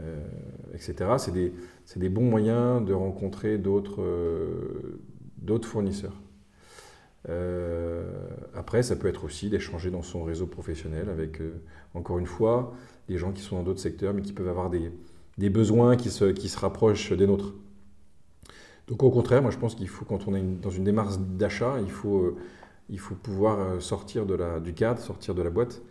euh, 0.01 0.27
etc. 0.75 1.17
C'est 1.17 1.99
des, 1.99 2.09
bons 2.09 2.29
moyens 2.29 2.85
de 2.85 2.93
rencontrer 2.93 3.59
d'autres 3.59 4.03
euh, 7.29 8.11
après, 8.55 8.83
ça 8.83 8.97
peut 8.97 9.09
être 9.09 9.25
aussi 9.25 9.51
d'échanger 9.51 9.91
dans 9.91 10.03
son 10.03 10.23
réseau 10.23 10.47
professionnel 10.47 11.09
avec, 11.09 11.41
encore 11.95 12.19
une 12.19 12.27
fois, 12.27 12.75
des 13.09 13.19
gens 13.19 13.33
qui 13.33 13.43
sont 13.43 13.57
dans 13.57 13.63
d'autres 13.63 13.81
secteurs, 13.81 14.15
mais 14.15 14.23
qui 14.23 14.33
peuvent 14.33 14.49
avoir 14.49 14.71
des, 14.71 14.93
des 15.39 15.51
besoins 15.51 15.97
qui 15.97 16.11
se, 16.11 16.27
qui 16.27 16.49
se 16.49 16.59
rapprochent 16.59 17.13
des 17.13 17.27
nôtres. 17.27 17.55
Donc 18.89 19.03
au 19.03 19.11
contraire, 19.11 19.43
moi 19.43 19.51
je 19.51 19.59
pense 19.59 19.75
qu'il 19.75 19.89
faut, 19.89 20.05
quand 20.05 20.29
on 20.29 20.35
est 20.35 20.43
dans 20.43 20.71
une 20.71 20.85
démarche 20.85 21.19
d'achat, 21.19 21.77
il 21.81 21.91
faut, 21.91 22.19
euh, 22.19 22.37
il 22.89 22.99
faut 22.99 23.15
pouvoir 23.15 23.61
euh, 23.61 23.81
sortir 23.81 24.27
de 24.27 24.35
la, 24.35 24.61
du 24.61 24.73
cadre, 24.75 25.01
sortir 25.01 25.35
de 25.35 25.43
la 25.43 25.51
boîte, 25.51 25.83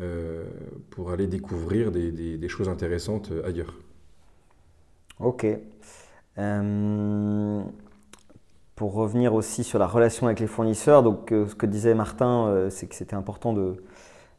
euh, 0.00 0.44
pour 0.90 1.10
aller 1.10 1.26
découvrir 1.26 1.92
des, 1.92 2.10
des, 2.10 2.48
choses 2.48 2.68
intéressantes 2.68 3.30
ailleurs. 3.44 3.74
Ok. 5.20 5.46
Pour 8.74 8.94
revenir 8.94 9.34
aussi 9.34 9.64
sur 9.64 9.78
la 9.78 9.86
relation 9.86 10.26
avec 10.26 10.40
les 10.40 10.46
fournisseurs, 10.46 11.02
donc 11.02 11.28
ce 11.30 11.54
que 11.54 11.66
disait 11.66 11.94
Martin, 11.94 12.68
c'est 12.70 12.86
que 12.86 12.94
c'était 12.94 13.14
important 13.14 13.52
de, 13.52 13.76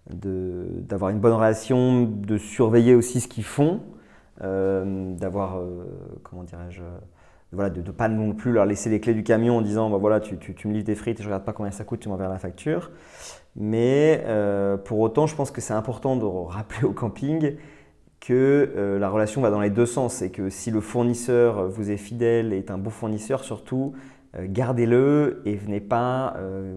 d'avoir 0.10 1.12
une 1.12 1.20
bonne 1.20 1.34
relation, 1.34 2.04
de 2.04 2.38
surveiller 2.38 2.96
aussi 2.96 3.22
ce 3.22 3.28
qu'ils 3.28 3.44
font, 3.44 3.82
d'avoir, 4.42 5.62
comment 6.24 6.44
dirais-je, 6.44 6.82
voilà, 7.54 7.70
de 7.70 7.82
ne 7.82 7.92
pas 7.92 8.10
non 8.10 8.34
plus 8.34 8.52
leur 8.52 8.66
laisser 8.66 8.90
les 8.90 9.00
clés 9.00 9.14
du 9.14 9.24
camion 9.24 9.58
en 9.58 9.62
disant 9.62 9.90
bah, 9.90 9.98
voilà, 9.98 10.20
tu, 10.20 10.38
tu, 10.38 10.68
me 10.68 10.74
livres 10.74 10.86
tes 10.86 10.96
frites 10.96 11.20
je 11.20 11.24
ne 11.24 11.28
regarde 11.28 11.46
pas 11.46 11.54
combien 11.54 11.72
ça 11.72 11.84
coûte, 11.84 12.00
tu 12.00 12.10
m'enverras 12.10 12.32
la 12.32 12.40
facture. 12.40 12.92
Mais 13.56 14.24
euh, 14.26 14.78
pour 14.78 15.00
autant, 15.00 15.28
je 15.28 15.36
pense 15.36 15.52
que 15.52 15.62
c'est 15.62 15.74
important 15.74 16.16
de 16.16 16.26
rappeler 16.48 16.84
au 16.86 16.92
camping 16.92 17.56
que 18.20 18.72
euh, 18.76 19.00
la 19.00 19.10
relation 19.10 19.42
va 19.42 19.52
dans 19.52 19.60
les 19.60 19.70
deux 19.70 19.86
sens 19.86 20.22
et 20.22 20.32
que 20.32 20.50
si 20.50 20.72
le 20.72 20.82
fournisseur 20.82 21.68
vous 21.68 21.92
est 21.92 21.98
fidèle 21.98 22.54
et 22.54 22.60
est 22.60 22.72
un 22.72 22.78
bon 22.78 22.90
fournisseur, 22.90 23.44
surtout, 23.44 23.94
euh, 23.96 24.00
gardez-le 24.40 25.42
et 25.46 25.56
venez 25.56 25.80
pas 25.80 26.36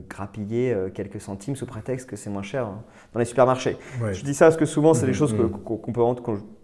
grappiller 0.08 0.76
quelques 0.94 1.20
centimes 1.20 1.56
sous 1.56 1.66
prétexte 1.66 2.08
que 2.08 2.16
c'est 2.16 2.30
moins 2.30 2.42
cher 2.42 2.66
hein, 2.66 2.82
dans 3.12 3.18
les 3.18 3.24
supermarchés. 3.24 3.76
Je 4.12 4.22
dis 4.22 4.34
ça 4.34 4.46
parce 4.46 4.56
que 4.56 4.66
souvent, 4.66 4.94
c'est 4.94 5.06
des 5.06 5.12
mmh, 5.12 5.14
choses 5.14 5.34
mmh. 5.34 5.50
qu'on 5.64 5.92
peut, 5.92 6.02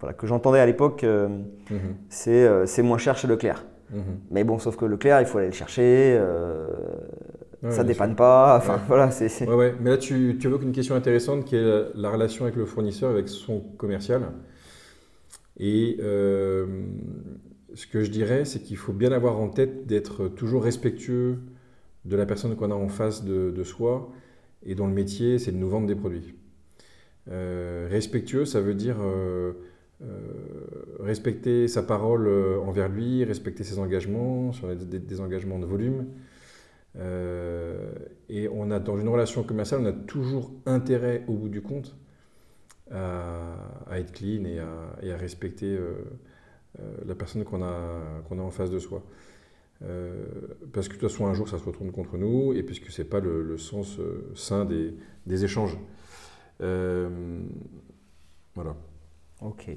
voilà, 0.01 0.15
que 0.15 0.27
j'entendais 0.27 0.61
à 0.61 0.67
l'époque, 0.67 1.05
mmh. 1.05 1.77
c'est 2.09 2.83
moins 2.83 2.99
cher 2.99 3.17
chez 3.17 3.29
Leclerc. 3.29 3.65
Mhm. 3.93 4.21
Mais 4.31 4.45
bon, 4.45 4.59
sauf 4.59 4.77
que 4.77 4.85
le 4.85 4.97
clair, 4.97 5.21
il 5.21 5.27
faut 5.27 5.39
aller 5.39 5.49
le 5.49 5.53
chercher. 5.53 6.17
Euh, 6.19 6.67
ça 7.71 7.85
dépanne 7.85 8.17
pas. 8.17 8.57
Enfin, 8.57 8.81
voilà, 8.89 9.11
c'est. 9.11 9.47
Ouais, 9.49 9.75
Mais 9.81 9.91
là, 9.91 9.99
tu, 9.99 10.37
tu 10.41 10.47
évoques 10.49 10.63
une 10.63 10.73
question 10.73 10.95
intéressante 10.95 11.45
qui 11.45 11.57
est 11.57 11.85
la 11.95 12.11
relation 12.11 12.45
avec 12.45 12.57
le 12.57 12.65
fournisseur, 12.65 13.11
avec 13.11 13.29
son 13.29 13.61
commercial. 13.61 14.23
Et 15.59 15.99
euh, 16.01 16.67
ce 17.75 17.87
que 17.87 18.03
je 18.03 18.11
dirais, 18.11 18.45
c'est 18.45 18.61
qu'il 18.61 18.77
faut 18.77 18.93
bien 18.93 19.13
avoir 19.13 19.39
en 19.39 19.49
tête 19.49 19.87
d'être 19.87 20.29
toujours 20.29 20.65
respectueux 20.65 21.39
de 22.05 22.17
la 22.17 22.27
personne 22.27 22.57
qu'on 22.57 22.71
a 22.71 22.75
en 22.75 22.89
face 22.89 23.25
de, 23.25 23.63
soi 23.65 24.13
et 24.65 24.75
dont 24.75 24.87
le 24.87 24.93
métier, 24.93 25.39
c'est 25.39 25.53
de 25.53 25.57
nous 25.57 25.69
vendre 25.69 25.87
des 25.87 25.95
produits. 25.95 26.35
Euh, 27.31 27.87
respectueux, 27.91 28.45
ça 28.45 28.61
veut 28.61 28.75
dire 28.75 28.97
euh, 30.03 30.97
respecter 30.99 31.69
sa 31.69 31.83
parole 31.83 32.27
euh, 32.27 32.59
envers 32.61 32.89
lui, 32.89 33.23
respecter 33.25 33.63
ses 33.63 33.79
engagements, 33.79 34.53
sur 34.53 34.75
des, 34.75 35.21
engagements 35.21 35.61
de 35.61 35.67
volume. 35.67 36.07
Euh, 36.97 37.93
et 38.29 38.49
on 38.49 38.71
a, 38.73 38.81
dans 38.81 38.99
une 38.99 39.09
relation 39.09 39.45
commerciale, 39.45 39.81
on 39.83 39.87
a 39.87 39.93
toujours 39.93 40.51
intérêt, 40.67 41.25
au 41.29 41.35
bout 41.35 41.49
du 41.49 41.63
compte, 41.63 41.97
à, 42.91 43.55
être 43.93 44.13
clean 44.13 44.45
et 44.45 44.59
à, 44.59 45.17
respecter 45.17 45.79
la 47.07 47.15
personne 47.15 47.45
qu'on 47.45 47.63
a, 47.63 48.23
qu'on 48.29 48.39
a 48.39 48.43
en 48.43 48.51
face 48.51 48.71
de 48.71 48.79
soi. 48.79 49.03
parce 50.73 50.89
que 50.89 50.95
de 50.95 51.01
toute 51.01 51.11
façon, 51.11 51.27
un 51.27 51.35
jour, 51.35 51.49
ça 51.49 51.59
se 51.59 51.65
retourne 51.65 51.93
contre 51.93 52.17
nous, 52.17 52.55
et 52.55 52.63
puisque 52.63 52.91
ce 52.91 53.03
n'est 53.03 53.09
pas 53.09 53.21
le, 53.21 53.59
sens 53.59 53.99
sain 54.35 54.65
des, 54.65 54.95
des 55.27 55.45
échanges. 55.45 55.79
voilà. 56.59 57.11
Ok. 59.41 59.71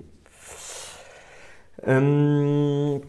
Euh, 1.87 2.99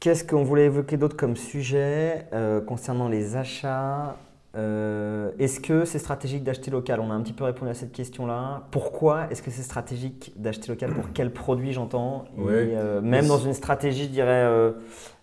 qu'est-ce 0.00 0.24
qu'on 0.24 0.44
voulait 0.44 0.66
évoquer 0.66 0.96
d'autre 0.96 1.16
comme 1.16 1.36
sujet 1.36 2.26
euh, 2.32 2.60
concernant 2.60 3.08
les 3.08 3.36
achats 3.36 4.16
euh, 4.56 5.30
Est-ce 5.38 5.60
que 5.60 5.84
c'est 5.84 5.98
stratégique 5.98 6.44
d'acheter 6.44 6.70
local? 6.70 7.00
On 7.00 7.10
a 7.10 7.14
un 7.14 7.22
petit 7.22 7.32
peu 7.32 7.44
répondu 7.44 7.70
à 7.70 7.74
cette 7.74 7.92
question-là. 7.92 8.66
Pourquoi 8.70 9.30
est-ce 9.30 9.42
que 9.42 9.50
c'est 9.50 9.62
stratégique 9.62 10.32
d'acheter 10.36 10.68
local? 10.68 10.92
Pour 10.94 11.12
quel 11.12 11.32
produit 11.32 11.72
j'entends? 11.72 12.24
Même 12.36 13.26
dans 13.26 13.38
une 13.38 13.54
stratégie, 13.54 14.04
je 14.04 14.10
dirais, 14.10 14.72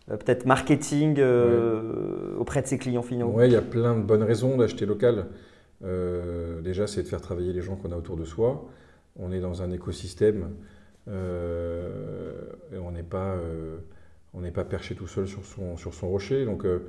peut-être 0.07 0.45
marketing 0.45 1.19
auprès 2.37 2.61
de 2.61 2.67
ses 2.67 2.77
clients 2.77 3.01
finaux 3.01 3.31
Oui, 3.33 3.45
il 3.47 3.53
y 3.53 3.57
a 3.57 3.61
plein 3.61 3.95
de 3.95 4.01
bonnes 4.01 4.23
raisons 4.23 4.57
d'acheter 4.57 4.85
local. 4.85 5.27
déjà, 6.63 6.87
c'est 6.87 7.03
de 7.03 7.07
faire 7.07 7.21
travailler 7.21 7.53
les 7.53 7.61
gens 7.61 7.75
qu'on 7.75 7.91
a 7.91 7.97
autour 7.97 8.17
de 8.17 8.25
soi. 8.25 8.65
On 9.17 9.31
est 9.31 9.39
dans 9.39 9.61
un 9.61 9.71
écosystème 9.71 10.49
euh, 11.07 12.31
et 12.73 12.77
on 12.77 12.91
n'est 12.91 13.03
pas, 13.03 13.35
euh, 13.35 13.77
on 14.33 14.41
n'est 14.41 14.51
pas 14.51 14.65
perché 14.65 14.95
tout 14.95 15.07
seul 15.07 15.27
sur 15.27 15.45
son, 15.45 15.77
sur 15.77 15.93
son 15.93 16.09
rocher. 16.09 16.45
Donc, 16.45 16.65
euh, 16.65 16.79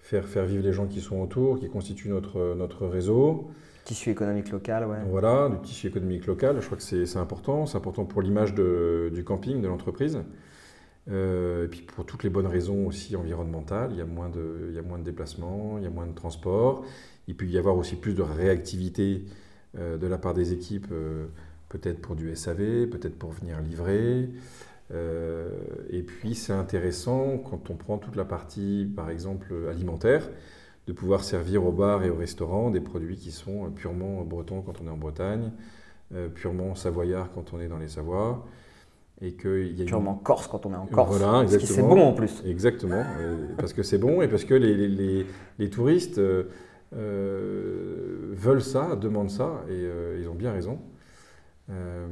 faire, 0.00 0.26
faire 0.26 0.44
vivre 0.44 0.62
les 0.62 0.72
gens 0.72 0.86
qui 0.86 1.00
sont 1.00 1.20
autour, 1.20 1.58
qui 1.58 1.68
constituent 1.68 2.08
notre, 2.08 2.54
notre 2.54 2.86
réseau. 2.86 3.50
Tissu 3.84 4.10
économique 4.10 4.50
local, 4.50 4.86
ouais. 4.86 4.98
Voilà, 5.08 5.48
du 5.48 5.58
tissu 5.60 5.86
économique 5.86 6.26
local. 6.26 6.56
Je 6.60 6.66
crois 6.66 6.76
que 6.76 6.82
c'est 6.82 7.16
important. 7.16 7.66
C'est 7.66 7.76
important 7.76 8.04
pour 8.04 8.22
l'image 8.22 8.54
du 8.54 9.24
camping, 9.24 9.60
de 9.60 9.68
l'entreprise. 9.68 10.18
et 11.08 11.66
puis 11.70 11.82
pour 11.82 12.04
toutes 12.04 12.22
les 12.22 12.30
bonnes 12.30 12.46
raisons 12.46 12.86
aussi 12.86 13.16
environnementales, 13.16 13.90
il 13.92 13.98
y 13.98 14.02
a 14.02 14.06
moins 14.06 14.28
de, 14.28 14.66
il 14.68 14.74
y 14.74 14.78
a 14.78 14.82
moins 14.82 14.98
de 14.98 15.04
déplacements, 15.04 15.78
il 15.78 15.84
y 15.84 15.86
a 15.86 15.90
moins 15.90 16.06
de 16.06 16.14
transport. 16.14 16.84
Il 17.26 17.36
peut 17.36 17.46
y 17.46 17.58
avoir 17.58 17.76
aussi 17.76 17.96
plus 17.96 18.14
de 18.14 18.22
réactivité 18.22 19.24
de 19.74 20.06
la 20.06 20.18
part 20.18 20.34
des 20.34 20.52
équipes 20.52 20.92
peut-être 21.70 22.00
pour 22.00 22.16
du 22.16 22.36
SAV, 22.36 22.88
peut-être 22.88 23.18
pour 23.18 23.30
venir 23.30 23.60
livrer. 23.60 24.28
Euh, 24.92 25.48
et 25.90 26.02
puis 26.02 26.34
c'est 26.34 26.52
intéressant 26.52 27.38
quand 27.38 27.70
on 27.70 27.76
prend 27.76 27.98
toute 27.98 28.16
la 28.16 28.24
partie, 28.24 28.90
par 28.96 29.10
exemple, 29.10 29.54
alimentaire, 29.70 30.28
de 30.86 30.92
pouvoir 30.92 31.22
servir 31.22 31.64
au 31.64 31.72
bar 31.72 32.02
et 32.02 32.10
au 32.10 32.16
restaurant 32.16 32.70
des 32.70 32.80
produits 32.80 33.16
qui 33.16 33.30
sont 33.30 33.70
purement 33.70 34.22
bretons 34.22 34.62
quand 34.62 34.80
on 34.82 34.86
est 34.86 34.90
en 34.90 34.96
Bretagne, 34.96 35.52
euh, 36.14 36.28
purement 36.28 36.74
savoyards 36.74 37.30
quand 37.32 37.52
on 37.52 37.60
est 37.60 37.68
dans 37.68 37.78
les 37.78 37.88
Savoies. 37.88 38.44
Et 39.22 39.32
que 39.34 39.62
y 39.62 39.82
a 39.82 39.84
purement 39.84 40.14
corse 40.14 40.46
quand 40.46 40.64
on 40.64 40.72
est 40.72 40.76
en 40.76 40.86
Corse. 40.86 41.18
Voilà, 41.18 41.42
parce 41.42 41.58
que 41.58 41.66
c'est 41.66 41.82
bon 41.82 42.00
en 42.00 42.14
plus. 42.14 42.42
Exactement, 42.46 43.04
euh, 43.20 43.48
parce 43.58 43.74
que 43.74 43.82
c'est 43.82 43.98
bon 43.98 44.22
et 44.22 44.28
parce 44.28 44.44
que 44.44 44.54
les, 44.54 44.88
les, 44.88 45.26
les, 45.58 45.70
touristes 45.70 46.18
veulent 46.90 48.62
ça, 48.62 48.96
demandent 48.96 49.30
ça, 49.30 49.62
et 49.68 49.86
ils 50.18 50.26
ont 50.26 50.34
bien 50.34 50.52
raison. 50.52 50.78
Euh, 51.70 52.06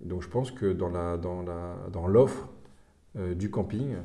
donc 0.00 0.22
je 0.22 0.28
pense 0.28 0.50
que 0.50 0.72
dans 0.72 0.88
l'offre 0.88 1.18
dans 1.20 1.42
dans 1.90 2.08
euh, 3.16 3.34
du 3.34 3.50
camping, 3.50 3.96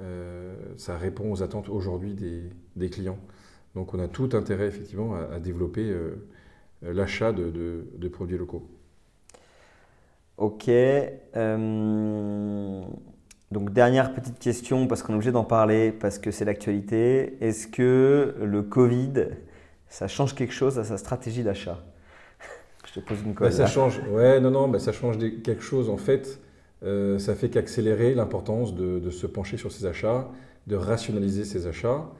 euh, 0.00 0.54
ça 0.76 0.96
répond 0.96 1.30
aux 1.32 1.42
attentes 1.42 1.68
aujourd'hui 1.68 2.14
des, 2.14 2.50
des, 2.76 2.90
clients. 2.90 3.18
Donc 3.74 3.94
on 3.94 3.98
a 3.98 4.08
tout 4.08 4.30
intérêt 4.32 4.66
effectivement 4.66 5.14
à, 5.14 5.38
développer 5.38 5.94
l'achat 6.82 7.32
de, 7.32 7.50
de, 7.50 8.08
produits 8.08 8.38
locaux. 8.38 8.68
Ok. 10.36 10.70
donc 13.50 13.72
dernière 13.72 14.14
petite 14.14 14.38
question, 14.38 14.86
parce 14.86 15.02
qu'on 15.02 15.12
est 15.12 15.16
obligé 15.16 15.32
d'en 15.32 15.44
parler, 15.44 15.92
parce 15.92 16.18
que 16.18 16.30
c'est 16.30 16.44
l'actualité. 16.44 17.42
Est-ce 17.42 17.66
que 17.66 18.34
le 18.42 18.62
Covid, 18.62 19.28
ça 19.88 20.08
change 20.08 20.34
quelque 20.34 20.54
chose 20.54 20.78
à 20.78 20.84
sa 20.84 20.98
stratégie 20.98 21.44
d'achat? 21.44 21.82
Je 22.92 23.00
te 23.00 23.06
pose 23.06 23.22
une 23.24 23.32
bah, 23.32 23.50
ça 23.50 23.66
change. 23.66 24.00
Ouais, 24.10 24.38
non, 24.40 24.50
non, 24.50 24.68
bah, 24.68 24.78
ça 24.78 24.92
change 24.92 25.18
quelque 25.42 25.62
chose. 25.62 25.88
En 25.88 25.96
fait, 25.96 26.40
euh, 26.82 27.18
ça 27.18 27.34
fait 27.34 27.48
qu'accélérer 27.48 28.14
l'importance 28.14 28.74
de, 28.74 29.10
se 29.10 29.26
pencher 29.26 29.56
sur 29.56 29.72
ses 29.72 29.86
achats, 29.86 30.30
de 30.66 30.76
rationaliser 30.76 31.44
ses 31.44 31.66
achats. 31.66 32.10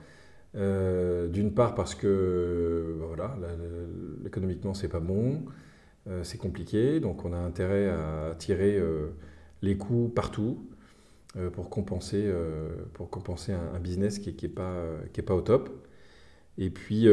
Euh, 0.54 1.28
d'une 1.28 1.52
part 1.52 1.74
parce 1.74 1.94
que 1.94 2.94
bah, 2.98 3.06
voilà, 3.08 3.37
économiquement 4.26 4.74
c'est 4.74 4.88
pas 4.88 5.00
bon, 5.00 5.46
euh, 6.08 6.22
c'est 6.24 6.37
compliqué, 6.37 7.00
donc 7.00 7.24
on 7.24 7.32
a 7.32 7.38
intérêt 7.38 7.88
à 7.88 8.35
tirer 8.37 8.78
les 9.62 9.76
coûts 9.76 10.11
partout 10.14 10.66
pour 11.54 11.70
compenser, 11.70 12.30
pour 12.94 13.11
compenser 13.11 13.52
un, 13.52 13.78
business 13.78 14.18
qui 14.18 14.35
n'est 14.42 14.48
pas, 14.48 14.74
qui 15.12 15.20
est 15.20 15.24
pas 15.24 15.35
au 15.35 15.42
top. 15.42 15.70
Et 16.58 16.70
puis 16.70 17.08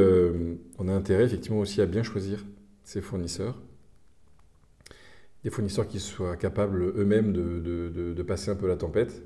on 0.78 0.88
a 0.88 0.93
intérêt 0.93 1.24
effectivement 1.26 1.60
aussi 1.60 1.82
à 1.82 1.86
bien 1.86 2.04
choisir 2.04 2.45
ses 2.89 3.02
fournisseurs. 3.02 3.62
Des 5.43 5.52
fournisseurs 5.52 5.88
qui 5.88 5.99
soient 5.99 6.36
capables 6.36 6.82
eux-mêmes 6.82 7.32
de, 7.34 8.23
passer 8.23 8.49
un 8.49 8.56
peu 8.56 8.67
la 8.67 8.78
tempête 8.78 9.21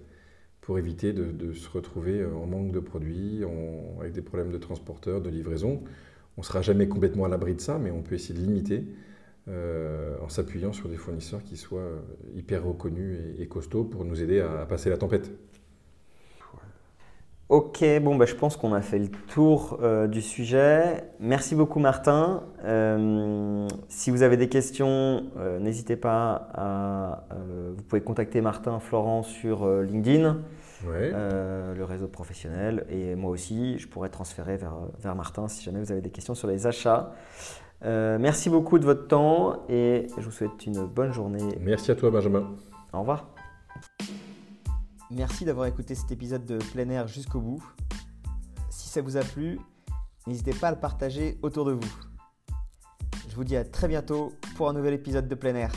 pour 0.59 0.77
éviter 0.77 1.13
de, 1.13 1.53
se 1.53 1.69
retrouver 1.69 2.25
en 2.25 2.45
manque 2.45 2.73
de 2.73 2.81
produits, 2.81 3.41
avec 4.01 4.11
des 4.11 4.21
problèmes 4.21 4.51
de 4.51 4.57
transporteurs, 4.57 5.21
de 5.21 5.29
livraison. 5.29 5.81
On 6.35 6.41
ne 6.41 6.45
sera 6.45 6.61
jamais 6.61 6.89
complètement 6.89 7.23
à 7.23 7.29
l'abri 7.29 7.55
de 7.55 7.61
ça, 7.61 7.79
mais 7.79 7.89
on 7.89 8.01
peut 8.01 8.15
essayer 8.15 8.37
de 8.37 8.43
limiter 8.45 8.83
euh, 9.47 10.17
en 10.21 10.27
s'appuyant 10.27 10.73
sur 10.73 10.89
des 10.89 10.97
fournisseurs 10.97 11.41
qui 11.41 11.55
soient 11.55 12.03
hyper 12.35 12.65
reconnus 12.65 13.17
et, 13.39 13.47
costauds 13.47 13.85
pour 13.85 14.03
nous 14.03 14.21
aider 14.21 14.41
à, 14.41 14.65
passer 14.65 14.89
la 14.89 14.97
tempête. 14.97 15.31
Ok, 17.49 17.83
bon, 18.01 18.15
bah, 18.15 18.25
je 18.25 18.35
pense 18.35 18.55
qu'on 18.55 18.73
a 18.73 18.81
fait 18.81 18.99
le 18.99 19.09
tour 19.09 19.77
euh, 19.83 20.07
du 20.07 20.21
sujet. 20.21 21.03
Merci 21.19 21.55
beaucoup, 21.55 21.79
Martin. 21.79 22.43
Euh, 22.63 23.67
si 23.89 24.11
vous 24.11 24.23
avez 24.23 24.37
des 24.37 24.47
questions, 24.47 25.25
euh, 25.37 25.59
n'hésitez 25.59 25.97
pas 25.97 26.47
à. 26.53 27.27
vous 27.75 27.83
pouvez 27.83 28.01
contacter 28.01 28.39
Martin 28.41 28.79
Florent 28.79 29.23
sur 29.23 29.67
LinkedIn, 29.67 30.37
le 30.87 31.83
réseau 31.83 32.07
professionnel. 32.07 32.85
Et 32.89 33.15
moi 33.15 33.31
aussi, 33.31 33.77
je 33.77 33.87
pourrais 33.87 34.09
transférer 34.09 34.55
vers, 34.55 34.75
vers 34.99 35.15
Martin 35.15 35.47
si 35.49 35.63
jamais 35.63 35.79
vous 35.79 35.91
avez 35.91 36.01
des 36.01 36.11
questions 36.11 36.35
sur 36.35 36.47
les 36.47 36.65
achats. 36.65 37.11
merci 37.83 38.49
beaucoup 38.49 38.79
de 38.79 38.85
votre 38.85 39.07
temps 39.07 39.63
et 39.67 40.07
je 40.17 40.23
vous 40.23 40.31
souhaite 40.31 40.65
une 40.65 40.85
bonne 40.85 41.11
journée. 41.11 41.57
Merci 41.59 41.91
à 41.91 41.95
toi, 41.95 42.09
Benjamin. 42.09 42.47
Au 42.93 43.01
revoir. 43.01 43.27
Merci 45.15 45.45
d'avoir 45.45 45.67
écouté 45.67 45.93
cet 45.93 46.11
épisode 46.11 46.43
de 46.45 46.57
plein 46.57 46.89
air 46.89 47.07
jusqu'au 47.07 47.39
bout. 47.39 47.63
Si 48.71 48.89
ça 48.89 48.99
vous 49.01 49.15
a 49.15 49.21
plu, 49.21 49.59
n'hésitez 50.25 50.53
pas 50.53 50.69
à 50.69 50.71
le 50.71 50.79
partager 50.79 51.37
autour 51.43 51.65
de 51.65 51.73
vous. 51.73 51.93
Je 53.29 53.35
vous 53.35 53.43
dis 53.43 53.55
à 53.55 53.63
très 53.63 53.87
bientôt 53.87 54.33
pour 54.55 54.69
un 54.69 54.73
nouvel 54.73 54.95
épisode 54.95 55.27
de 55.27 55.35
plein 55.35 55.53
air. 55.53 55.71